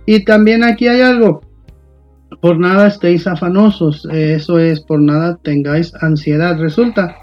Y 0.06 0.24
también 0.24 0.64
aquí 0.64 0.88
hay 0.88 1.02
algo. 1.02 1.42
Por 2.42 2.60
nada 2.60 2.88
estéis 2.88 3.28
afanosos. 3.28 4.08
Eso 4.12 4.60
es, 4.60 4.82
por 4.82 5.02
nada 5.02 5.40
tengáis 5.44 5.94
ansiedad. 6.02 6.60
Resulta 6.60 7.18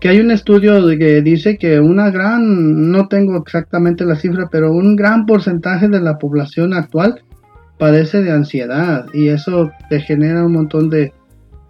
que 0.00 0.08
hay 0.08 0.20
un 0.20 0.30
estudio 0.30 0.86
que 0.96 1.22
dice 1.22 1.58
que 1.58 1.80
una 1.80 2.10
gran, 2.10 2.90
no 2.90 3.08
tengo 3.08 3.36
exactamente 3.36 4.04
la 4.04 4.16
cifra, 4.16 4.48
pero 4.50 4.72
un 4.72 4.94
gran 4.94 5.26
porcentaje 5.26 5.88
de 5.88 6.00
la 6.00 6.18
población 6.18 6.72
actual 6.72 7.22
padece 7.78 8.22
de 8.22 8.30
ansiedad 8.30 9.06
y 9.12 9.28
eso 9.28 9.70
te 9.88 10.00
genera 10.00 10.44
un 10.44 10.52
montón 10.52 10.88
de 10.90 11.12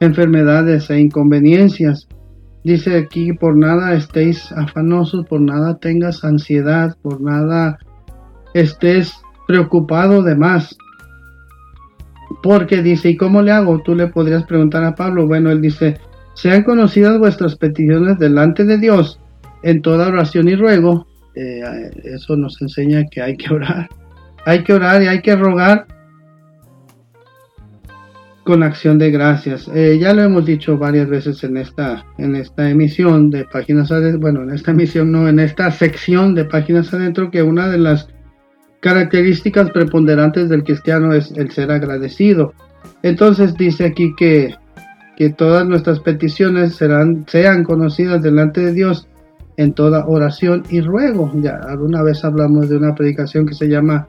enfermedades 0.01 0.91
e 0.91 1.01
inconveniencias. 1.01 2.09
Dice 2.65 2.99
aquí, 2.99 3.33
por 3.33 3.57
nada 3.57 3.95
estéis 3.95 4.53
afanosos, 4.53 5.27
por 5.27 5.41
nada 5.41 5.79
tengas 5.79 6.25
ansiedad, 6.25 6.97
por 7.03 7.21
nada 7.21 7.79
estés 8.53 9.15
preocupado 9.47 10.23
de 10.23 10.35
más. 10.35 10.77
Porque 12.43 12.83
dice, 12.83 13.11
¿y 13.11 13.17
cómo 13.17 13.41
le 13.41 13.53
hago? 13.53 13.81
Tú 13.83 13.95
le 13.95 14.09
podrías 14.09 14.45
preguntar 14.45 14.85
a 14.85 14.95
Pablo. 14.95 15.27
Bueno, 15.27 15.51
él 15.51 15.63
dice, 15.63 15.99
sean 16.39 16.63
conocidas 16.63 17.19
vuestras 17.19 17.57
peticiones 17.57 18.17
delante 18.21 18.65
de 18.65 18.79
Dios 18.79 19.19
en 19.65 19.83
toda 19.83 20.07
oración 20.07 20.47
y 20.49 20.55
ruego. 20.55 21.05
Eh, 21.35 21.91
eso 22.05 22.37
nos 22.37 22.63
enseña 22.63 23.07
que 23.11 23.21
hay 23.21 23.37
que 23.37 23.53
orar. 23.53 23.89
Hay 24.47 24.63
que 24.63 24.73
orar 24.73 25.03
y 25.03 25.09
hay 25.09 25.21
que 25.21 25.35
rogar 25.35 25.89
con 28.45 28.63
acción 28.63 29.01
de 29.01 29.11
gracias. 29.11 29.69
Eh, 29.75 29.99
ya 30.01 30.15
lo 30.15 30.23
hemos 30.23 30.47
dicho 30.47 30.79
varias 30.79 31.09
veces 31.09 31.43
en 31.43 31.57
esta, 31.57 32.07
en 32.19 32.37
esta 32.37 32.71
emisión 32.71 33.31
de 33.31 33.45
Páginas 33.45 33.91
Adentro, 33.91 34.21
bueno, 34.21 34.45
en 34.45 34.51
esta 34.51 34.71
emisión 34.71 35.11
no, 35.11 35.29
en 35.29 35.41
esta 35.41 35.73
sección 35.73 36.37
de 36.37 36.45
Páginas 36.45 36.95
Adentro, 36.95 37.33
que 37.33 37.43
una 37.43 37.69
de 37.69 37.79
las 37.79 38.09
características 38.79 39.71
preponderantes 39.71 40.49
del 40.49 40.63
cristiano 40.63 41.13
es 41.13 41.33
el 41.33 41.51
ser 41.51 41.73
agradecido. 41.73 42.55
Entonces 43.03 43.55
dice 43.57 43.87
aquí 43.87 44.15
que, 44.17 44.55
que 45.19 45.31
todas 45.31 45.67
nuestras 45.67 45.99
peticiones 45.99 46.77
serán, 46.77 47.25
sean 47.27 47.65
conocidas 47.65 48.23
delante 48.23 48.61
de 48.61 48.73
Dios 48.73 49.09
en 49.57 49.73
toda 49.73 50.07
oración 50.07 50.63
y 50.71 50.81
ruego. 50.81 51.33
Ya 51.43 51.57
alguna 51.57 52.05
vez 52.05 52.25
hablamos 52.25 52.69
de 52.69 52.77
una 52.77 52.95
predicación 52.95 53.45
que 53.45 53.55
se 53.55 53.67
llama 53.67 54.07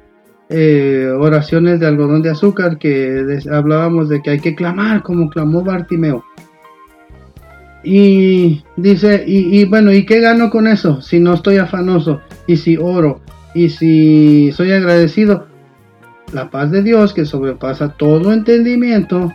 eh, 0.49 1.11
oraciones 1.19 1.79
de 1.79 1.87
algodón 1.87 2.21
de 2.21 2.29
azúcar 2.29 2.77
que 2.77 3.39
hablábamos 3.51 4.07
de 4.07 4.21
que 4.21 4.29
hay 4.29 4.39
que 4.39 4.53
clamar 4.53 5.01
como 5.01 5.31
clamó 5.31 5.63
Bartimeo. 5.63 6.23
Y 7.83 8.63
dice, 8.77 9.23
y, 9.25 9.65
bueno, 9.65 9.91
¿y 9.91 10.05
qué 10.05 10.19
gano 10.19 10.51
con 10.51 10.67
eso? 10.67 11.01
Si 11.01 11.19
no 11.19 11.33
estoy 11.33 11.57
afanoso, 11.57 12.21
y 12.45 12.57
si 12.57 12.77
oro, 12.77 13.21
y 13.55 13.69
si 13.69 14.51
soy 14.51 14.73
agradecido, 14.73 15.47
la 16.33 16.51
paz 16.51 16.69
de 16.69 16.83
Dios 16.83 17.15
que 17.15 17.25
sobrepasa 17.25 17.93
todo 17.93 18.31
entendimiento, 18.31 19.31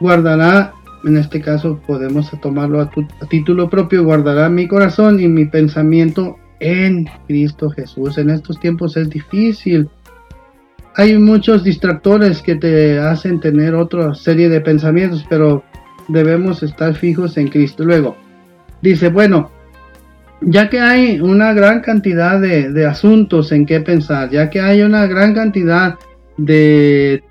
guardará, 0.00 0.72
en 1.06 1.16
este 1.16 1.40
caso 1.40 1.80
podemos 1.86 2.30
tomarlo 2.40 2.80
a, 2.80 2.90
título 3.30 3.70
propio, 3.70 4.04
guardará 4.04 4.48
mi 4.48 4.68
corazón 4.68 5.20
y 5.20 5.28
mi 5.28 5.46
pensamiento 5.46 6.36
en 6.60 7.08
Cristo 7.26 7.70
Jesús. 7.70 8.18
En 8.18 8.30
estos 8.30 8.60
tiempos 8.60 8.96
es 8.96 9.08
difícil 9.08 9.88
hay 10.98 11.18
muchos 11.18 11.62
distractores 11.62 12.40
que 12.40 12.56
te 12.56 12.98
hacen 12.98 13.38
tener 13.38 13.74
otra 13.74 14.14
serie 14.14 14.48
de 14.48 14.62
pensamientos, 14.62 15.26
pero 15.28 15.62
debemos 16.08 16.62
estar 16.62 16.94
fijos 16.94 17.36
en 17.36 17.48
Cristo. 17.48 17.84
Luego, 17.84 18.16
dice, 18.80 19.10
bueno, 19.10 19.50
ya 20.40 20.70
que 20.70 20.80
hay 20.80 21.20
una 21.20 21.52
gran 21.52 21.80
cantidad 21.82 22.40
de, 22.40 22.86
asuntos 22.86 23.52
en 23.52 23.66
qué 23.66 23.80
pensar, 23.80 24.30
ya 24.30 24.48
que 24.48 24.62
hay 24.62 24.80
una 24.80 25.06
gran 25.06 25.34
cantidad 25.34 25.96
de 26.38 27.22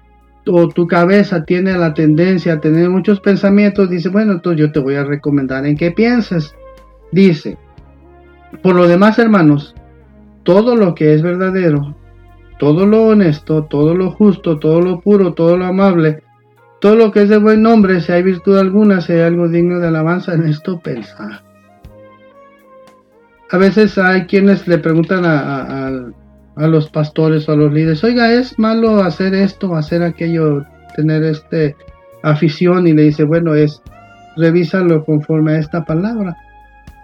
o 0.48 0.68
tu 0.70 0.88
cabeza 0.88 1.44
tiene 1.46 1.78
la 1.78 1.94
tendencia 1.94 2.54
a 2.54 2.60
tener 2.60 2.90
muchos 2.90 3.20
pensamientos, 3.20 3.90
dice, 3.90 4.10
bueno, 4.10 4.34
entonces 4.34 4.60
yo 4.60 4.72
te 4.72 4.80
voy 4.80 4.96
a 4.96 5.04
recomendar 5.04 5.66
en 5.66 5.78
qué 5.78 5.92
pienses. 5.92 6.56
Dice, 7.12 7.58
por 8.62 8.76
lo 8.76 8.88
demás, 8.88 9.20
hermanos, 9.20 9.76
todo 10.44 10.76
lo 10.76 10.96
que 10.96 11.14
es 11.14 11.22
verdadero, 11.22 11.96
todo 12.60 12.86
lo 12.86 13.08
honesto, 13.08 13.66
todo 13.66 13.96
lo 13.96 14.12
justo, 14.12 14.60
todo 14.60 14.82
lo 14.82 15.02
puro, 15.02 15.34
todo 15.34 15.58
lo 15.58 15.66
amable, 15.66 16.24
todo 16.80 16.96
lo 16.96 17.12
que 17.12 17.24
es 17.24 17.30
de 17.30 17.38
buen 17.38 17.62
nombre, 17.62 18.02
si 18.02 18.12
hay 18.12 18.24
virtud 18.24 18.58
alguna, 18.58 19.02
si 19.02 19.14
hay 19.14 19.22
algo 19.22 19.48
digno 19.48 19.80
de 19.80 19.88
alabanza, 19.88 20.34
en 20.34 20.46
esto 20.46 20.80
pensar. 20.80 21.44
A 23.52 23.58
veces 23.58 23.98
hay 23.98 24.26
quienes 24.26 24.68
le 24.68 24.78
preguntan 24.78 25.24
a, 25.26 26.12
los 26.56 26.90
pastores 26.90 27.48
o 27.48 27.52
a 27.52 27.56
los 27.56 27.74
líderes, 27.74 28.04
oiga, 28.04 28.32
¿es 28.32 28.58
malo 28.58 29.04
hacer 29.04 29.34
esto, 29.34 29.76
hacer 29.76 30.04
aquello, 30.04 30.64
tener 30.96 31.24
este 31.24 31.76
afición? 32.24 32.88
Y 32.88 32.94
le 32.94 33.04
dice, 33.04 33.24
bueno, 33.24 33.56
es, 33.56 33.82
revísalo 34.38 35.04
conforme 35.04 35.54
a 35.54 35.60
esta 35.60 35.84
palabra. 35.84 36.38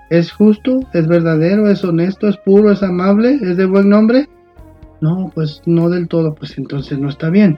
¿Es 0.09 0.31
justo? 0.31 0.79
¿Es 0.93 1.07
verdadero? 1.07 1.69
¿Es 1.69 1.83
honesto? 1.83 2.27
¿Es 2.27 2.37
puro? 2.37 2.71
¿Es 2.71 2.83
amable? 2.83 3.39
¿Es 3.41 3.57
de 3.57 3.65
buen 3.65 3.89
nombre? 3.89 4.27
No, 4.99 5.31
pues 5.33 5.61
no 5.65 5.89
del 5.89 6.07
todo, 6.07 6.35
pues 6.35 6.57
entonces 6.57 6.99
no 6.99 7.09
está 7.09 7.29
bien. 7.29 7.57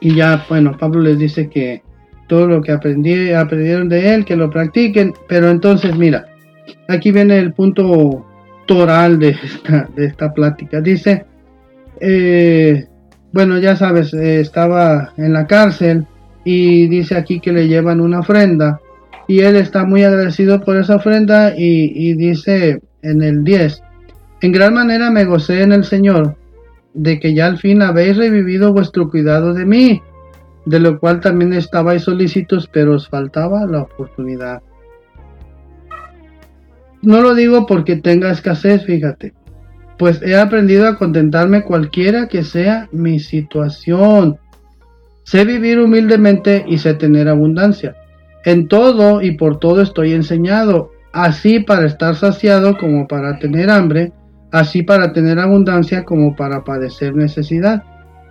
Y 0.00 0.14
ya, 0.14 0.44
bueno, 0.48 0.76
Pablo 0.78 1.00
les 1.00 1.18
dice 1.18 1.48
que 1.48 1.82
todo 2.28 2.46
lo 2.46 2.60
que 2.60 2.72
aprendí, 2.72 3.32
aprendieron 3.32 3.88
de 3.88 4.14
él, 4.14 4.24
que 4.24 4.36
lo 4.36 4.50
practiquen. 4.50 5.14
Pero 5.28 5.50
entonces, 5.50 5.96
mira, 5.96 6.26
aquí 6.88 7.10
viene 7.10 7.38
el 7.38 7.52
punto 7.52 8.26
toral 8.68 9.18
de 9.18 9.34
esta, 9.96 10.32
plática. 10.32 10.80
Dice, 10.80 11.24
eh, 12.00 12.86
bueno, 13.32 13.58
ya 13.58 13.74
sabes, 13.74 14.14
eh, 14.14 14.40
estaba 14.40 15.12
en 15.16 15.32
la 15.32 15.48
cárcel 15.48 16.06
y 16.44 16.86
dice 16.86 17.16
aquí 17.16 17.40
que 17.40 17.50
le 17.50 17.66
llevan 17.66 18.00
una 18.00 18.20
ofrenda. 18.20 18.80
Y 19.26 19.40
él 19.40 19.56
está 19.56 19.84
muy 19.84 20.04
agradecido 20.04 20.60
por 20.60 20.76
esa 20.76 20.96
ofrenda 20.96 21.54
y, 21.56 21.92
y 21.94 22.14
dice 22.14 22.80
en 23.02 23.22
el 23.22 23.42
10, 23.42 23.82
en 24.42 24.52
gran 24.52 24.74
manera 24.74 25.10
me 25.10 25.24
gocé 25.24 25.62
en 25.62 25.72
el 25.72 25.84
Señor, 25.84 26.36
de 26.94 27.18
que 27.18 27.34
ya 27.34 27.46
al 27.46 27.58
fin 27.58 27.82
habéis 27.82 28.16
revivido 28.16 28.72
vuestro 28.72 29.10
cuidado 29.10 29.52
de 29.52 29.64
mí, 29.64 30.02
de 30.64 30.80
lo 30.80 30.98
cual 30.98 31.20
también 31.20 31.52
estabais 31.52 32.02
solícitos, 32.02 32.68
pero 32.72 32.94
os 32.94 33.08
faltaba 33.08 33.66
la 33.66 33.82
oportunidad. 33.82 34.62
No 37.02 37.20
lo 37.20 37.34
digo 37.34 37.66
porque 37.66 37.96
tenga 37.96 38.30
escasez, 38.30 38.84
fíjate, 38.84 39.32
pues 39.98 40.22
he 40.22 40.36
aprendido 40.36 40.88
a 40.88 40.96
contentarme 40.96 41.62
cualquiera 41.62 42.28
que 42.28 42.44
sea 42.44 42.88
mi 42.92 43.18
situación. 43.20 44.38
Sé 45.24 45.44
vivir 45.44 45.78
humildemente 45.78 46.64
y 46.66 46.78
sé 46.78 46.94
tener 46.94 47.28
abundancia. 47.28 47.96
En 48.44 48.68
todo 48.68 49.20
y 49.20 49.36
por 49.36 49.58
todo 49.58 49.82
estoy 49.82 50.12
enseñado, 50.12 50.90
así 51.12 51.60
para 51.60 51.86
estar 51.86 52.14
saciado 52.14 52.78
como 52.78 53.06
para 53.06 53.38
tener 53.38 53.70
hambre, 53.70 54.12
así 54.52 54.82
para 54.82 55.12
tener 55.12 55.38
abundancia 55.38 56.04
como 56.04 56.34
para 56.34 56.64
padecer 56.64 57.14
necesidad. 57.14 57.82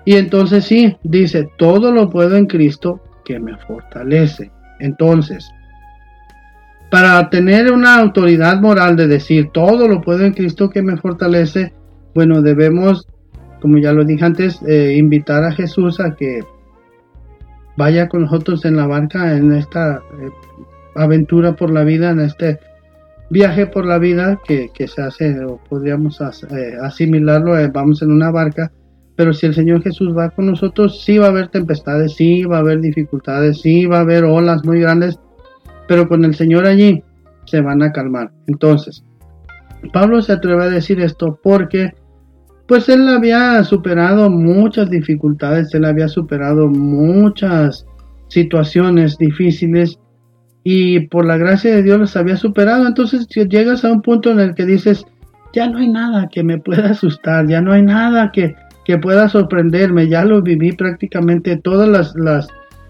Y 0.06 0.16
entonces 0.16 0.64
sí, 0.66 0.98
dice, 1.04 1.50
todo 1.58 1.92
lo 1.92 2.10
puedo 2.10 2.38
en 2.38 2.48
Cristo 2.48 3.02
que 3.26 3.40
me 3.40 3.58
fortalece. 3.58 4.50
Entonces, 4.80 5.50
para 6.89 7.29
tener 7.29 7.72
una 7.72 7.98
autoridad 7.98 8.62
moral 8.62 8.96
de 8.96 9.08
decir, 9.08 9.50
todo 9.51 9.88
lo 9.88 10.01
puedo 10.01 10.25
en 10.25 10.34
Cristo 10.34 10.70
que 10.70 10.82
me 10.82 10.98
fortalece, 10.98 11.74
bueno, 12.15 12.41
debemos, 12.41 13.08
como 13.62 13.77
ya 13.77 13.91
lo 13.91 14.06
dije 14.06 14.24
antes, 14.24 14.62
eh, 14.67 14.96
invitar 14.98 15.44
a 15.44 15.51
Jesús 15.51 16.00
a 16.00 16.15
que 16.15 16.39
vaya 17.75 18.08
con 18.08 18.22
nosotros 18.22 18.63
en 18.65 18.77
la 18.77 18.88
barca, 18.88 19.36
en 19.36 19.53
esta 19.53 19.98
eh, 19.98 20.29
aventura 20.96 21.56
por 21.56 21.72
la 21.72 21.84
vida, 21.84 22.12
en 22.12 22.22
este 22.22 22.60
viaje 23.29 23.67
por 23.67 23.86
la 23.86 24.00
vida 24.00 24.39
que, 24.48 24.72
se 24.88 25.01
hace, 25.01 25.44
o 25.44 25.60
podríamos 25.70 26.22
eh, 26.22 26.77
asimilarlo, 26.82 27.53
vamos 27.74 28.01
en 28.01 28.12
una 28.12 28.32
barca, 28.32 28.72
pero 29.17 29.34
si 29.34 29.46
el 29.46 29.53
Señor 29.53 29.84
Jesús 29.84 30.15
va 30.17 30.29
con 30.29 30.46
nosotros, 30.46 31.03
sí 31.03 31.17
va 31.17 31.25
a 31.25 31.29
haber 31.29 31.50
tempestades, 31.50 32.15
sí 32.15 32.46
va 32.46 32.58
a 32.58 32.62
haber 32.62 32.79
dificultades, 32.79 33.60
sí 33.60 33.86
va 33.86 33.98
a 33.98 34.01
haber 34.01 34.24
olas 34.24 34.63
muy 34.63 34.79
grandes, 34.79 35.20
pero 35.88 36.08
con 36.08 36.25
el 36.25 36.36
Señor 36.36 36.65
allí 36.65 37.03
se 37.46 37.62
van 37.62 37.82
a 37.82 37.91
calmar. 37.91 38.32
Entonces, 38.48 39.03
Pablo 39.94 40.22
se 40.22 40.34
atreve 40.34 40.63
a 40.63 40.70
decir 40.70 41.00
esto 41.00 41.39
porque 41.41 41.94
pues 42.67 42.89
él 42.89 43.08
había 43.08 43.63
superado 43.63 44.29
muchas 44.29 44.89
dificultades, 44.89 45.74
él 45.74 45.86
había 45.86 46.10
superado 46.10 46.67
muchas 46.67 47.86
situaciones 48.27 49.17
difíciles 49.17 50.00
y 50.63 51.08
por 51.08 51.25
la 51.25 51.38
gracia 51.38 51.74
de 51.74 51.84
Dios 51.84 51.98
los 51.98 52.17
había 52.17 52.36
superado. 52.36 52.86
Entonces 52.86 53.25
llegas 53.29 53.86
a 53.86 53.91
un 53.91 54.01
punto 54.01 54.32
en 54.32 54.41
el 54.41 54.53
que 54.53 54.65
dices, 54.65 55.06
ya 55.53 55.70
no 55.70 55.77
hay 55.77 55.88
nada 55.88 56.27
que 56.29 56.44
me 56.44 56.60
pueda 56.60 56.89
asustar, 56.89 57.48
ya 57.48 57.62
no 57.62 57.72
hay 57.72 57.84
nada 57.84 58.32
que, 58.34 58.53
que 58.84 58.98
pueda 58.98 59.29
sorprenderme. 59.29 60.10
Ya 60.10 60.25
lo 60.25 60.41
viví 60.41 60.74
prácticamente 60.74 61.56
todas 61.56 62.13
las, 62.15 62.48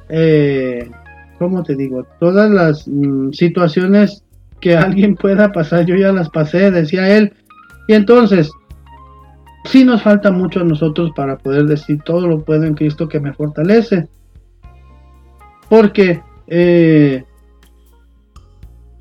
eh, 0.10 0.90
¿cómo 1.38 1.64
te 1.64 1.76
digo? 1.76 2.06
Todas 2.20 2.50
las 2.50 2.88
mm, 2.88 3.32
situaciones 3.32 4.24
que 4.60 4.76
alguien 4.76 5.16
pueda 5.16 5.52
pasar, 5.52 5.86
yo 5.86 5.96
ya 5.96 6.12
las 6.12 6.30
pasé, 6.30 6.72
decía 6.72 7.16
él. 7.16 7.34
Y 7.88 7.94
entonces, 7.94 8.52
sí 9.66 9.84
nos 9.84 10.02
falta 10.02 10.32
mucho 10.32 10.62
a 10.62 10.66
nosotros 10.66 11.12
para 11.16 11.38
poder 11.38 11.66
decir 11.66 12.02
todo 12.04 12.28
lo 12.28 12.44
puedo 12.44 12.64
en 12.64 12.74
Cristo 12.74 13.08
que 13.08 13.20
me 13.20 13.34
fortalece. 13.34 14.08
Porque 15.70 16.22
eh, 16.48 17.24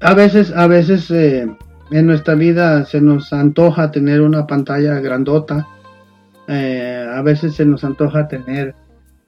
a 0.00 0.14
veces, 0.14 0.52
a 0.54 0.66
veces 0.66 1.10
eh, 1.10 1.46
en 1.90 2.06
nuestra 2.06 2.34
vida 2.34 2.84
se 2.84 3.00
nos 3.00 3.32
antoja 3.32 3.90
tener 3.90 4.20
una 4.20 4.46
pantalla 4.46 5.00
grandota. 5.00 5.66
Eh, 6.48 7.06
a 7.12 7.22
veces 7.22 7.54
se 7.54 7.64
nos 7.64 7.84
antoja 7.84 8.28
tener 8.28 8.74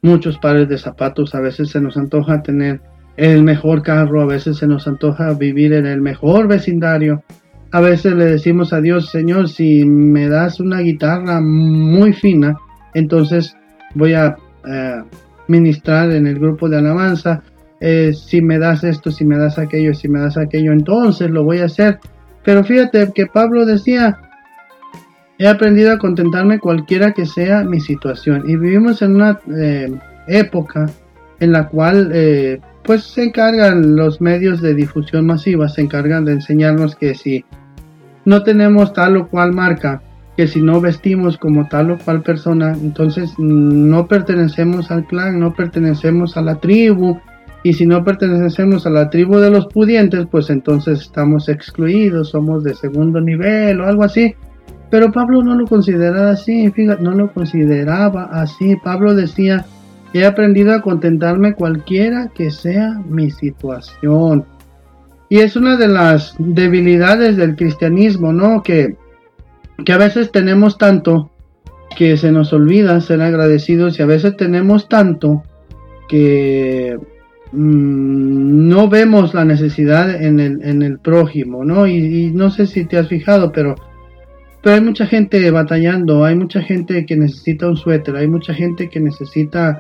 muchos 0.03 0.39
pares 0.39 0.69
de 0.69 0.79
zapatos. 0.79 1.35
A 1.35 1.41
veces 1.41 1.71
se 1.71 1.81
nos 1.81 1.97
antoja 1.97 2.43
tener 2.43 2.81
el 3.19 3.43
mejor 3.43 3.83
carro. 3.83 4.23
A 4.23 4.27
veces 4.27 4.57
se 4.57 4.67
nos 4.67 4.89
antoja 4.89 5.35
vivir 5.35 5.75
en 5.75 5.85
el 5.85 6.01
mejor 6.01 6.49
vecindario. 6.49 7.23
A 7.73 7.83
veces 7.83 8.15
le 8.15 8.25
decimos 8.25 8.73
a 8.73 8.81
Dios, 8.81 9.11
Señor, 9.11 9.51
si 9.51 9.85
me 9.85 10.29
das 10.29 10.59
una 10.59 10.81
guitarra 10.81 11.41
muy 11.43 12.15
fina, 12.15 12.57
entonces 12.95 13.55
voy 13.95 14.15
a 14.15 14.37
ministrar 15.49 16.11
en 16.13 16.27
el 16.27 16.39
grupo 16.39 16.69
de 16.69 16.79
alabanza 16.79 17.43
eh, 17.81 18.13
si 18.13 18.43
me 18.43 18.59
das 18.59 18.83
esto, 18.83 19.11
si 19.11 19.25
me 19.25 19.39
das 19.39 19.59
aquello, 19.59 19.95
si 19.95 20.09
me 20.09 20.21
das 20.21 20.37
aquello, 20.37 20.73
entonces 20.73 21.31
lo 21.31 21.45
voy 21.45 21.59
a 21.59 21.67
hacer. 21.67 21.99
Pero 22.45 22.65
fíjate 22.65 23.13
que 23.15 23.27
Pablo 23.27 23.65
decía, 23.67 24.19
he 25.39 25.47
aprendido 25.47 25.93
a 25.93 25.99
contentarme 25.99 26.59
cualquiera 26.59 27.13
que 27.13 27.27
sea 27.27 27.63
mi 27.63 27.81
situación. 27.81 28.45
Y 28.49 28.57
vivimos 28.57 29.03
en 29.03 29.15
una 29.15 29.39
eh, 29.57 29.93
época 30.27 30.87
en 31.41 31.53
la 31.53 31.69
cual 31.69 32.11
eh, 32.13 32.61
pues 32.89 33.03
se 33.03 33.23
encargan 33.23 33.97
los 33.97 34.23
medios 34.23 34.63
de 34.63 34.73
difusión 34.73 35.27
masiva, 35.27 35.69
se 35.69 35.83
encargan 35.83 36.25
de 36.25 36.33
enseñarnos 36.33 36.97
que 36.97 37.15
si 37.15 37.45
no 38.25 38.43
tenemos 38.45 38.95
tal 38.95 39.19
o 39.19 39.29
cual 39.29 39.53
marca, 39.53 40.01
que 40.39 40.49
si 40.49 40.63
no 40.63 40.81
vestimos 40.81 41.37
como 41.37 41.69
tal 41.69 41.91
o 41.91 41.99
cual 41.99 42.23
persona, 42.23 42.73
entonces 42.73 43.35
no 43.37 44.09
pertenecemos 44.09 44.91
al 44.91 45.07
clan, 45.07 45.39
no 45.39 45.53
pertenecemos 45.53 46.39
a 46.39 46.41
la 46.41 46.55
tribu, 46.55 47.21
y 47.63 47.75
si 47.75 47.85
no 47.85 48.03
pertenecemos 48.03 48.87
a 48.87 48.91
la 48.91 49.11
tribu 49.11 49.37
de 49.37 49.51
los 49.51 49.67
pudientes, 49.67 50.27
pues 50.31 50.49
entonces 50.49 51.03
estamos 51.03 51.51
excluidos, 51.51 52.31
somos 52.31 52.65
de 52.65 52.75
segundo 52.75 53.21
nivel 53.21 53.83
o 53.83 53.87
algo 53.87 54.05
así. 54.05 54.35
Pero 54.91 55.13
Pablo 55.13 55.43
no 55.43 55.55
lo 55.55 55.67
consideraba 55.67 56.31
así, 56.31 56.71
fíjate, 56.71 57.03
no 57.03 57.11
lo 57.11 57.35
consideraba 57.35 58.31
así. 58.33 58.77
Pablo 58.83 59.15
decía, 59.15 59.67
he 60.13 60.25
aprendido 60.25 60.73
a 60.73 60.83
contentarme 60.83 61.55
cualquiera 61.55 62.31
que 62.35 62.51
sea 62.51 63.01
mi 63.09 63.31
situación. 63.31 64.45
Y 65.29 65.39
es 65.39 65.57
una 65.57 65.77
de 65.77 65.89
las 65.89 66.35
debilidades 66.39 67.37
del 67.37 67.57
cristianismo, 67.57 68.33
¿no? 68.33 68.63
Que, 68.63 68.97
que 69.85 69.93
a 69.93 69.99
veces 69.99 70.33
tenemos 70.33 70.79
tanto 70.79 71.31
que 71.97 72.17
se 72.17 72.33
nos 72.33 72.53
olvida 72.53 73.01
ser 73.01 73.21
agradecidos 73.21 73.99
y 73.99 74.03
a 74.03 74.07
veces 74.07 74.37
tenemos 74.37 74.89
tanto 74.89 75.43
que 76.09 76.99
Mm, 77.53 78.69
no 78.69 78.89
vemos 78.89 79.33
la 79.33 79.45
necesidad 79.45 80.23
en 80.23 80.39
el, 80.39 80.63
en 80.63 80.83
el 80.83 80.99
prójimo, 80.99 81.65
¿no? 81.65 81.87
Y, 81.87 82.31
no 82.33 82.51
sé 82.51 82.67
si 82.67 82.85
te 82.85 82.99
has 82.99 83.09
fijado, 83.09 83.53
pero, 83.53 83.75
pero 84.63 84.75
hay 84.75 84.83
mucha 84.83 85.07
gente 85.07 85.51
batallando, 85.51 86.25
hay 86.25 86.35
mucha 86.35 86.61
gente 86.61 87.07
que 87.07 87.17
necesita 87.17 87.69
un 87.69 87.77
suéter, 87.77 88.17
hay 88.17 88.27
mucha 88.27 88.53
gente 88.53 88.91
que 88.91 89.01
necesita 89.01 89.79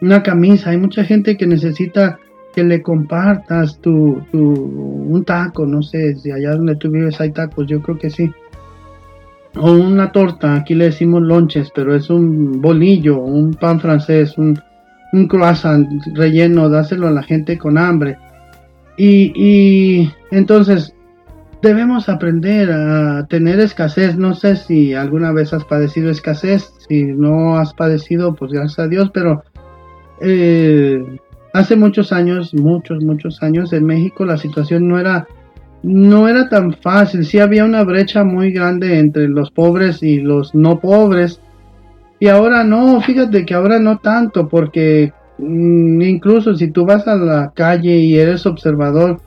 una 0.00 0.22
camisa, 0.22 0.70
hay 0.70 0.78
mucha 0.78 1.04
gente 1.04 1.36
que 1.36 1.46
necesita 1.46 2.18
que 2.54 2.64
le 2.64 2.82
compartas 2.82 3.78
tu, 3.80 4.20
tu 4.32 4.38
un 4.38 5.24
taco, 5.24 5.66
no 5.66 5.82
sé, 5.82 6.16
si 6.16 6.30
allá 6.30 6.52
donde 6.52 6.76
tú 6.76 6.90
vives 6.90 7.20
hay 7.20 7.30
tacos, 7.30 7.66
yo 7.66 7.80
creo 7.80 7.98
que 7.98 8.10
sí. 8.10 8.30
O 9.56 9.72
una 9.72 10.12
torta, 10.12 10.54
aquí 10.54 10.74
le 10.74 10.86
decimos 10.86 11.22
lonches, 11.22 11.70
pero 11.74 11.94
es 11.94 12.08
un 12.08 12.60
bolillo, 12.60 13.18
un 13.18 13.54
pan 13.54 13.80
francés, 13.80 14.38
un, 14.38 14.60
un 15.12 15.26
croissant 15.26 15.88
relleno, 16.14 16.68
dáselo 16.68 17.08
a 17.08 17.12
la 17.12 17.22
gente 17.22 17.58
con 17.58 17.76
hambre. 17.76 18.16
Y, 18.96 19.32
y, 19.34 20.12
entonces 20.30 20.94
debemos 21.62 22.08
aprender 22.08 22.70
a 22.70 23.26
tener 23.26 23.58
escasez. 23.60 24.16
No 24.16 24.34
sé 24.34 24.56
si 24.56 24.94
alguna 24.94 25.32
vez 25.32 25.52
has 25.52 25.64
padecido 25.64 26.10
escasez, 26.10 26.72
si 26.88 27.04
no 27.04 27.56
has 27.56 27.74
padecido, 27.74 28.34
pues 28.34 28.52
gracias 28.52 28.78
a 28.78 28.88
Dios, 28.88 29.10
pero 29.12 29.42
eh, 30.20 31.02
hace 31.52 31.76
muchos 31.76 32.12
años, 32.12 32.54
muchos, 32.54 33.02
muchos 33.02 33.42
años 33.42 33.72
en 33.72 33.84
México 33.84 34.24
la 34.24 34.36
situación 34.36 34.88
no 34.88 34.98
era 34.98 35.26
no 35.82 36.28
era 36.28 36.48
tan 36.48 36.74
fácil, 36.74 37.24
sí 37.24 37.38
había 37.38 37.64
una 37.64 37.84
brecha 37.84 38.22
muy 38.22 38.52
grande 38.52 38.98
entre 38.98 39.28
los 39.28 39.50
pobres 39.50 40.02
y 40.02 40.20
los 40.20 40.54
no 40.54 40.78
pobres, 40.78 41.40
y 42.18 42.28
ahora 42.28 42.64
no, 42.64 43.00
fíjate 43.00 43.46
que 43.46 43.54
ahora 43.54 43.78
no 43.78 43.98
tanto, 43.98 44.46
porque 44.46 45.12
mm, 45.38 46.02
incluso 46.02 46.54
si 46.54 46.70
tú 46.70 46.84
vas 46.84 47.08
a 47.08 47.16
la 47.16 47.52
calle 47.54 47.96
y 47.96 48.18
eres 48.18 48.44
observador, 48.44 49.22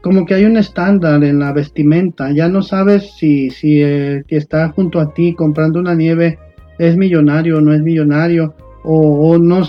como 0.00 0.24
que 0.24 0.34
hay 0.34 0.44
un 0.44 0.56
estándar 0.56 1.24
en 1.24 1.40
la 1.40 1.52
vestimenta, 1.52 2.30
ya 2.30 2.48
no 2.48 2.62
sabes 2.62 3.14
si, 3.16 3.50
si 3.50 3.80
el 3.80 4.24
que 4.24 4.36
está 4.36 4.68
junto 4.68 5.00
a 5.00 5.12
ti 5.12 5.34
comprando 5.34 5.80
una 5.80 5.96
nieve 5.96 6.38
es 6.78 6.96
millonario 6.96 7.58
o 7.58 7.60
no 7.60 7.74
es 7.74 7.82
millonario, 7.82 8.54
o, 8.90 9.36
no 9.36 9.68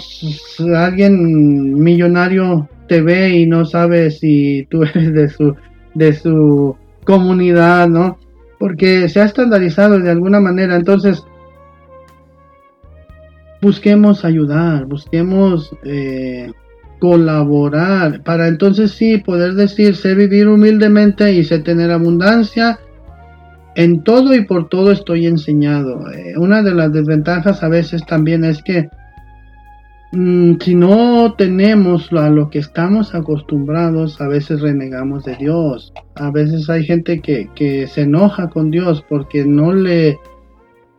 alguien 0.78 1.74
millonario 1.74 2.70
te 2.88 3.02
ve 3.02 3.30
y 3.40 3.46
no 3.46 3.66
sabe 3.66 4.12
si 4.12 4.66
tú 4.70 4.84
eres 4.96 5.14
de 5.14 5.28
su, 5.28 5.56
de 5.94 6.14
su 6.14 6.78
comunidad, 7.04 7.90
¿no? 7.90 8.18
Porque 8.58 9.10
se 9.10 9.20
ha 9.20 9.26
estandarizado 9.26 10.00
de 10.00 10.10
alguna 10.10 10.40
manera, 10.40 10.76
entonces 10.76 11.22
busquemos 13.62 14.24
ayudar, 14.24 14.86
busquemos 14.86 15.70
eh, 15.84 16.52
colaborar, 17.00 18.24
para 18.24 18.48
entonces 18.48 18.92
sí 18.92 19.18
poder 19.18 19.56
decir, 19.56 19.98
sé 19.98 20.16
vivir 20.16 20.48
humildemente 20.48 21.34
y 21.34 21.44
sé 21.44 21.60
tener 21.60 21.92
abundancia. 21.92 22.80
En 23.76 24.04
todo 24.04 24.34
y 24.34 24.46
por 24.46 24.68
todo 24.70 24.92
estoy 24.92 25.28
enseñado. 25.28 26.10
Eh, 26.12 26.38
una 26.38 26.64
de 26.64 26.74
las 26.74 26.92
desventajas 26.92 27.64
a 27.64 27.70
veces 27.70 28.06
también 28.06 28.44
es 28.44 28.64
que 28.64 28.90
si 30.12 30.76
no 30.76 31.36
tenemos 31.38 32.12
a 32.14 32.30
lo 32.30 32.50
que 32.50 32.60
estamos 32.60 33.14
acostumbrados, 33.14 34.20
a 34.20 34.28
veces 34.28 34.62
renegamos 34.62 35.26
de 35.26 35.36
Dios. 35.36 35.94
A 36.16 36.32
veces 36.32 36.70
hay 36.70 36.84
gente 36.84 37.20
que, 37.20 37.50
que 37.56 37.88
se 37.88 38.02
enoja 38.02 38.50
con 38.50 38.72
Dios 38.72 39.04
porque 39.08 39.46
no 39.46 39.74
le 39.74 40.18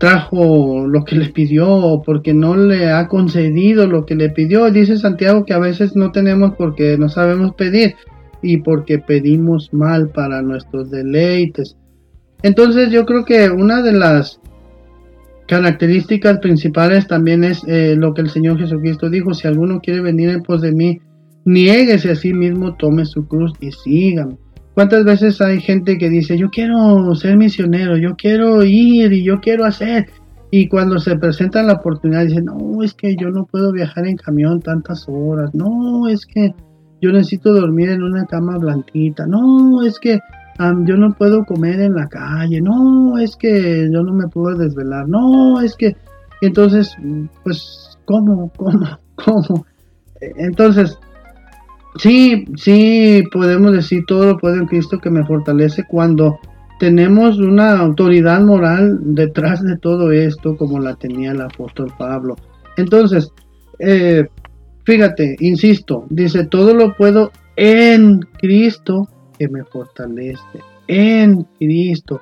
trajo 0.00 0.86
lo 0.86 1.04
que 1.04 1.14
le 1.14 1.28
pidió 1.28 2.02
porque 2.04 2.32
no 2.32 2.56
le 2.56 2.90
ha 2.90 3.06
concedido 3.06 3.86
lo 3.86 4.06
que 4.06 4.14
le 4.14 4.30
pidió. 4.30 4.70
Dice 4.70 4.96
Santiago 4.96 5.44
que 5.44 5.52
a 5.52 5.58
veces 5.58 5.94
no 5.94 6.10
tenemos 6.10 6.54
porque 6.56 6.96
no 6.96 7.08
sabemos 7.08 7.54
pedir 7.54 7.96
y 8.42 8.56
porque 8.56 8.98
pedimos 8.98 9.72
mal 9.74 10.08
para 10.08 10.40
nuestros 10.40 10.90
deleites. 10.90 11.76
Entonces 12.42 12.90
yo 12.90 13.04
creo 13.04 13.26
que 13.26 13.50
una 13.50 13.82
de 13.82 13.92
las 13.92 14.39
características 15.50 16.38
principales 16.38 17.08
también 17.08 17.42
es 17.42 17.64
eh, 17.66 17.96
lo 17.98 18.14
que 18.14 18.20
el 18.20 18.30
Señor 18.30 18.56
Jesucristo 18.56 19.10
dijo, 19.10 19.34
si 19.34 19.48
alguno 19.48 19.80
quiere 19.80 20.00
venir 20.00 20.28
en 20.28 20.44
pos 20.44 20.62
de 20.62 20.70
mí, 20.70 21.00
niéguese 21.44 22.12
a 22.12 22.14
sí 22.14 22.32
mismo, 22.32 22.76
tome 22.76 23.04
su 23.04 23.26
cruz 23.26 23.52
y 23.58 23.72
sígame. 23.72 24.36
¿Cuántas 24.74 25.04
veces 25.04 25.40
hay 25.40 25.60
gente 25.60 25.98
que 25.98 26.08
dice, 26.08 26.38
yo 26.38 26.50
quiero 26.50 27.12
ser 27.16 27.36
misionero, 27.36 27.96
yo 27.96 28.14
quiero 28.14 28.62
ir 28.62 29.12
y 29.12 29.24
yo 29.24 29.40
quiero 29.40 29.64
hacer? 29.64 30.06
Y 30.52 30.68
cuando 30.68 31.00
se 31.00 31.16
presenta 31.16 31.64
la 31.64 31.74
oportunidad 31.74 32.26
dicen, 32.26 32.44
no, 32.44 32.84
es 32.84 32.94
que 32.94 33.16
yo 33.16 33.30
no 33.30 33.44
puedo 33.44 33.72
viajar 33.72 34.06
en 34.06 34.16
camión 34.16 34.60
tantas 34.60 35.04
horas, 35.08 35.52
no, 35.52 36.08
es 36.08 36.26
que 36.26 36.54
yo 37.00 37.10
necesito 37.10 37.52
dormir 37.52 37.90
en 37.90 38.04
una 38.04 38.24
cama 38.24 38.56
blanquita, 38.56 39.26
no, 39.26 39.82
es 39.82 39.98
que 39.98 40.20
yo 40.84 40.96
no 40.96 41.12
puedo 41.12 41.44
comer 41.44 41.80
en 41.80 41.94
la 41.94 42.08
calle, 42.08 42.60
no, 42.60 43.18
es 43.18 43.36
que 43.36 43.88
yo 43.92 44.02
no 44.02 44.12
me 44.12 44.28
puedo 44.28 44.56
desvelar, 44.56 45.08
no, 45.08 45.60
es 45.60 45.74
que... 45.76 45.96
Entonces, 46.42 46.96
pues, 47.44 47.98
¿cómo? 48.06 48.50
¿Cómo? 48.56 48.98
¿Cómo? 49.16 49.66
Entonces, 50.20 50.98
Sí, 51.96 52.44
sí, 52.56 53.22
podemos 53.32 53.72
decir 53.72 54.04
todo 54.06 54.26
lo 54.26 54.38
puedo 54.38 54.56
en 54.56 54.66
Cristo 54.66 54.98
que 54.98 55.10
me 55.10 55.24
fortalece 55.24 55.84
cuando 55.88 56.38
tenemos 56.78 57.38
una 57.38 57.78
autoridad 57.78 58.40
moral 58.40 58.98
detrás 59.02 59.62
de 59.62 59.76
todo 59.76 60.12
esto 60.12 60.56
como 60.56 60.78
la 60.78 60.94
tenía 60.94 61.32
el 61.32 61.40
apóstol 61.40 61.92
Pablo. 61.98 62.36
Entonces, 62.76 63.32
eh, 63.80 64.24
fíjate, 64.84 65.36
insisto, 65.40 66.06
dice, 66.10 66.46
todo 66.46 66.74
lo 66.74 66.94
puedo 66.96 67.32
en 67.56 68.20
Cristo 68.38 69.08
que 69.40 69.48
me 69.48 69.64
fortalece, 69.64 70.60
en 70.86 71.44
Cristo, 71.58 72.20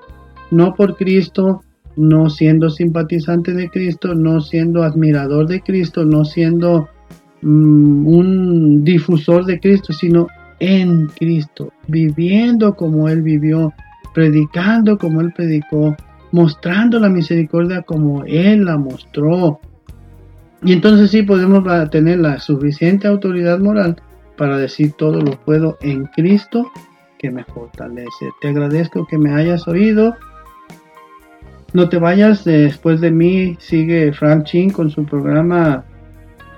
no 0.53 0.73
por 0.73 0.97
Cristo, 0.97 1.63
no 1.97 2.31
siendo 2.31 2.71
simpatizante 2.71 3.55
de 3.55 3.69
Cristo, 3.69 4.15
no 4.15 4.41
siendo 4.41 4.85
admirador 4.85 5.49
de 5.49 5.61
Cristo, 5.61 6.05
no 6.05 6.25
siendo 6.25 6.89
mm, 7.43 8.07
un 8.07 8.85
difusor 8.85 9.47
de 9.47 9.59
Cristo, 9.59 9.93
sino 9.93 10.29
en 10.61 11.09
Cristo, 11.09 11.73
viviendo 11.89 12.77
como 12.77 13.09
Él 13.09 13.23
vivió, 13.23 13.73
predicando 14.15 14.97
como 14.97 15.21
Él 15.21 15.33
predicó, 15.35 15.97
mostrando 16.31 17.01
la 17.01 17.09
misericordia 17.09 17.83
como 17.83 18.23
Él 18.27 18.65
la 18.65 18.79
mostró. 18.79 19.59
Y 20.63 20.73
entonces 20.73 21.11
sí 21.11 21.25
podemos 21.25 21.65
tener 21.91 22.21
la 22.21 22.39
suficiente 22.39 23.09
autoridad 23.09 23.59
moral 23.59 23.97
para 24.37 24.57
decir 24.57 24.93
todo 24.93 25.21
lo 25.21 25.33
puedo 25.41 25.79
en 25.81 26.05
Cristo 26.07 26.71
que 27.19 27.31
me 27.31 27.45
fortalece. 27.45 28.31
Te 28.41 28.49
agradezco 28.49 29.07
que 29.07 29.19
me 29.19 29.35
hayas 29.35 29.67
oído. 29.69 30.17
No 31.73 31.89
te 31.89 31.99
vayas, 31.99 32.45
después 32.45 33.01
de 33.01 33.11
mí 33.11 33.57
sigue 33.61 34.13
Frank 34.13 34.45
Chin 34.45 34.71
con 34.71 34.91
su 34.91 35.05
programa 35.05 35.85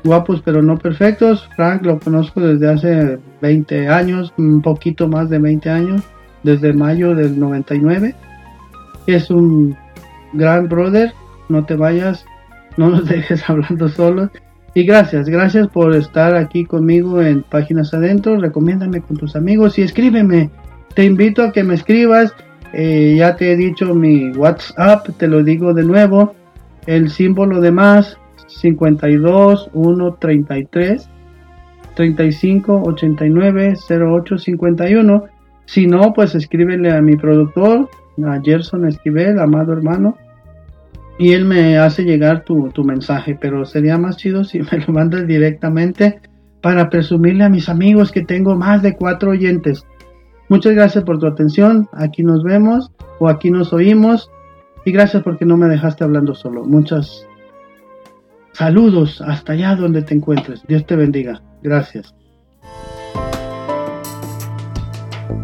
Guapos 0.04 0.40
pero 0.42 0.62
no 0.62 0.78
perfectos. 0.78 1.48
Frank 1.56 1.84
lo 1.84 1.98
conozco 1.98 2.40
desde 2.40 2.70
hace 2.70 3.18
20 3.40 3.88
años, 3.88 4.32
un 4.36 4.62
poquito 4.62 5.08
más 5.08 5.28
de 5.28 5.38
20 5.38 5.70
años, 5.70 6.02
desde 6.42 6.72
mayo 6.72 7.14
del 7.14 7.38
99. 7.38 8.14
Es 9.06 9.30
un 9.30 9.76
gran 10.32 10.68
brother, 10.68 11.12
no 11.48 11.64
te 11.64 11.76
vayas, 11.76 12.24
no 12.76 12.90
nos 12.90 13.06
dejes 13.08 13.48
hablando 13.48 13.88
solos. 13.88 14.30
Y 14.72 14.84
gracias, 14.84 15.28
gracias 15.28 15.66
por 15.66 15.94
estar 15.96 16.36
aquí 16.36 16.64
conmigo 16.64 17.20
en 17.20 17.42
Páginas 17.42 17.92
Adentro. 17.92 18.38
Recomiéndame 18.38 19.00
con 19.00 19.16
tus 19.16 19.34
amigos 19.34 19.78
y 19.78 19.82
escríbeme. 19.82 20.50
Te 20.94 21.04
invito 21.04 21.42
a 21.42 21.52
que 21.52 21.64
me 21.64 21.74
escribas. 21.74 22.32
Eh, 22.72 23.16
ya 23.18 23.34
te 23.34 23.52
he 23.52 23.56
dicho 23.56 23.92
mi 23.94 24.30
WhatsApp, 24.30 25.08
te 25.16 25.26
lo 25.26 25.42
digo 25.42 25.74
de 25.74 25.82
nuevo. 25.82 26.34
El 26.86 27.10
símbolo 27.10 27.60
de 27.60 27.72
más 27.72 28.16
52 28.46 29.70
1 29.72 30.14
33 30.14 31.08
35 31.94 32.82
89 32.84 33.74
08 33.88 34.38
51. 34.38 35.24
Si 35.66 35.86
no, 35.88 36.12
pues 36.12 36.36
escríbele 36.36 36.92
a 36.92 37.00
mi 37.00 37.16
productor, 37.16 37.88
a 38.24 38.40
Gerson 38.40 38.86
Esquivel, 38.86 39.40
amado 39.40 39.72
hermano, 39.72 40.16
y 41.20 41.34
él 41.34 41.44
me 41.44 41.76
hace 41.76 42.04
llegar 42.04 42.44
tu, 42.44 42.70
tu 42.70 42.82
mensaje. 42.82 43.36
Pero 43.38 43.66
sería 43.66 43.98
más 43.98 44.16
chido 44.16 44.42
si 44.42 44.60
me 44.72 44.78
lo 44.78 44.94
mandas 44.94 45.26
directamente 45.26 46.18
para 46.62 46.88
presumirle 46.88 47.44
a 47.44 47.50
mis 47.50 47.68
amigos 47.68 48.10
que 48.10 48.22
tengo 48.22 48.56
más 48.56 48.80
de 48.80 48.96
cuatro 48.96 49.32
oyentes. 49.32 49.84
Muchas 50.48 50.72
gracias 50.72 51.04
por 51.04 51.18
tu 51.18 51.26
atención. 51.26 51.88
Aquí 51.92 52.22
nos 52.22 52.42
vemos 52.42 52.90
o 53.18 53.28
aquí 53.28 53.50
nos 53.50 53.74
oímos. 53.74 54.30
Y 54.86 54.92
gracias 54.92 55.22
porque 55.22 55.44
no 55.44 55.58
me 55.58 55.68
dejaste 55.68 56.04
hablando 56.04 56.34
solo. 56.34 56.64
Muchas 56.64 57.26
saludos 58.52 59.20
hasta 59.20 59.52
allá 59.52 59.76
donde 59.76 60.00
te 60.00 60.14
encuentres. 60.14 60.66
Dios 60.66 60.86
te 60.86 60.96
bendiga. 60.96 61.42
Gracias. 61.62 62.14